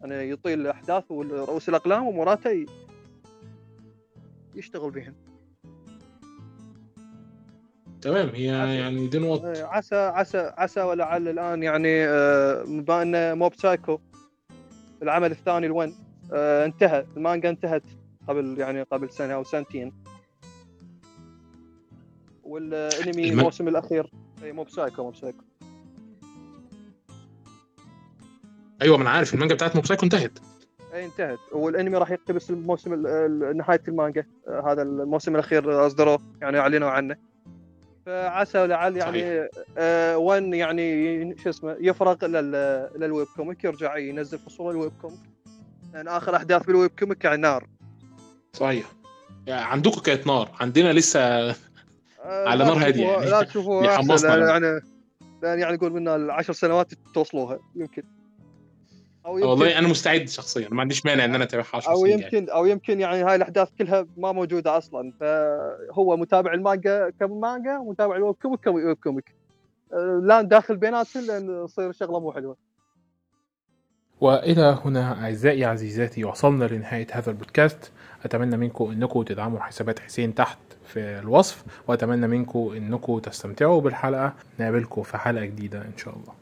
يعني 0.00 0.30
يطيل 0.30 0.60
الاحداث 0.60 1.04
ورؤوس 1.10 1.68
الأقلام 1.68 2.06
ومراته 2.06 2.66
يشتغل 4.54 4.90
بهن 4.90 5.14
تمام 8.02 8.28
هي 8.28 8.50
عسى. 8.50 8.74
يعني 8.74 9.10
نقط 9.14 9.44
آه، 9.44 9.64
عسى 9.64 9.96
عسى 9.96 10.52
عسى 10.58 10.82
ولعل 10.82 11.28
الآن 11.28 11.62
يعني 11.62 12.04
آه، 12.08 12.62
بما 12.62 13.02
ان 13.02 13.38
موب 13.38 13.54
سايكو 13.54 13.98
العمل 15.02 15.30
الثاني 15.30 15.66
الون 15.66 15.94
آه، 16.32 16.64
انتهى. 16.64 17.06
المانجا 17.16 17.50
انتهت 17.50 17.82
قبل 18.28 18.58
يعني 18.58 18.82
قبل 18.82 19.10
سنة 19.10 19.34
أو 19.34 19.44
سنتين. 19.44 19.92
والأنمي 22.44 23.24
الم- 23.28 23.38
الموسم 23.38 23.68
الأخير. 23.68 24.10
اي 24.42 24.52
موب 24.52 24.68
سايكو 24.70 25.02
موب 25.02 25.16
سايكو 25.16 25.42
أيوه 28.82 28.96
ما 28.96 29.02
أنا 29.02 29.10
عارف 29.10 29.34
المانجا 29.34 29.54
بتاعت 29.54 29.76
موب 29.76 29.86
سايكو 29.86 30.04
انتهت. 30.04 30.38
اي 30.94 31.04
انتهت. 31.04 31.38
والأنمي 31.52 31.96
راح 31.96 32.10
يقتبس 32.10 32.50
الموسم 32.50 32.92
ال- 32.92 33.06
ال- 33.06 33.56
نهاية 33.56 33.82
المانجا. 33.88 34.24
آه، 34.48 34.72
هذا 34.72 34.82
الموسم 34.82 35.34
الأخير 35.34 35.86
اصدروه 35.86 36.18
يعني 36.40 36.58
أعلنوا 36.58 36.90
عنه. 36.90 37.16
فعسى 38.06 38.58
ولعل 38.58 38.96
يعني 38.96 39.48
آه 39.78 40.16
وان 40.18 40.54
يعني 40.54 41.36
شو 41.38 41.48
اسمه 41.50 41.76
يفرغ 41.80 42.26
لل- 42.26 42.90
لل 42.96 43.08
web 43.08 43.26
comic 43.36 43.64
يرجع 43.64 43.96
ينزل 43.96 44.38
فصول 44.38 44.70
ال 44.74 44.78
web 44.78 44.92
comic 45.02 45.20
لأن 45.94 46.08
آخر 46.08 46.36
أحداث 46.36 46.62
بال 46.66 46.76
web 46.76 46.90
comic 46.98 47.24
يعني 47.24 47.36
نار. 47.42 47.66
صحيح. 48.52 48.92
يعني 49.46 49.64
عندكم 49.64 50.00
كانت 50.00 50.26
نار. 50.26 50.50
عندنا 50.60 50.92
لسه 50.92 51.50
على 52.30 52.64
نار 52.64 52.74
تشوفوها- 52.92 52.96
يعني. 53.00 53.30
لا 53.30 53.42
تشوفوها 53.42 54.02
لما- 54.02 54.48
يعني 54.52 54.80
لأن 55.42 55.58
يعني 55.58 55.74
يقول 55.74 55.92
منا 55.92 56.16
العشر 56.16 56.52
سنوات 56.52 56.92
توصلوها 57.14 57.58
يمكن. 57.76 58.02
أو 59.26 59.38
يمكن 59.38 59.48
والله 59.48 59.78
أنا 59.78 59.88
مستعد 59.88 60.28
شخصيا 60.28 60.68
ما 60.70 60.80
عنديش 60.80 61.06
مانع 61.06 61.24
إن 61.24 61.34
أنا 61.34 61.44
اتابعها 61.44 61.66
10 61.74 61.90
أو 61.92 61.96
سنين 61.96 62.10
يعني. 62.18 62.22
يمكن 62.36 62.50
أو 62.50 62.66
يمكن 62.66 63.00
يعني 63.00 63.22
هاي 63.22 63.34
الأحداث 63.36 63.68
كلها 63.78 64.06
ما 64.16 64.32
موجودة 64.32 64.78
أصلا. 64.78 65.12
فهو 65.20 66.16
متابع 66.16 66.52
المانجا 66.54 67.10
كمانجا 67.20 67.78
ومتابع 67.78 68.16
ال 68.16 68.20
web 68.20 68.34
comic 68.34 68.60
ك 68.64 68.72
web 68.72 68.96
comic 68.96 69.34
آه، 69.92 70.20
لا 70.24 70.42
نداخل 70.42 70.76
بيناتهم 70.76 71.26
لأن 71.26 71.66
تصير 71.66 71.92
شغلة 71.92 72.20
مو 72.20 72.32
حلوة. 72.32 72.56
وإلى 74.20 74.78
هنا 74.84 75.24
أعزائي 75.24 75.64
عزيزاتي 75.64 76.24
وصلنا 76.24 76.64
لنهاية 76.64 77.06
هذا 77.12 77.30
البودكاست. 77.30 77.92
أتمنى 78.24 78.56
منكم 78.56 78.90
أنكم 78.90 79.22
تدعموا 79.22 79.60
حسابات 79.60 79.98
حسين 79.98 80.34
تحت 80.34 80.58
في 80.92 81.18
الوصف 81.18 81.64
وأتمنى 81.88 82.26
منكم 82.26 82.72
إنكم 82.76 83.18
تستمتعوا 83.18 83.80
بالحلقة. 83.80 84.32
نقابلكم 84.60 85.02
في 85.02 85.18
حلقة 85.18 85.44
جديدة 85.44 85.78
إن 85.78 85.96
شاء 85.96 86.14
الله. 86.14 86.39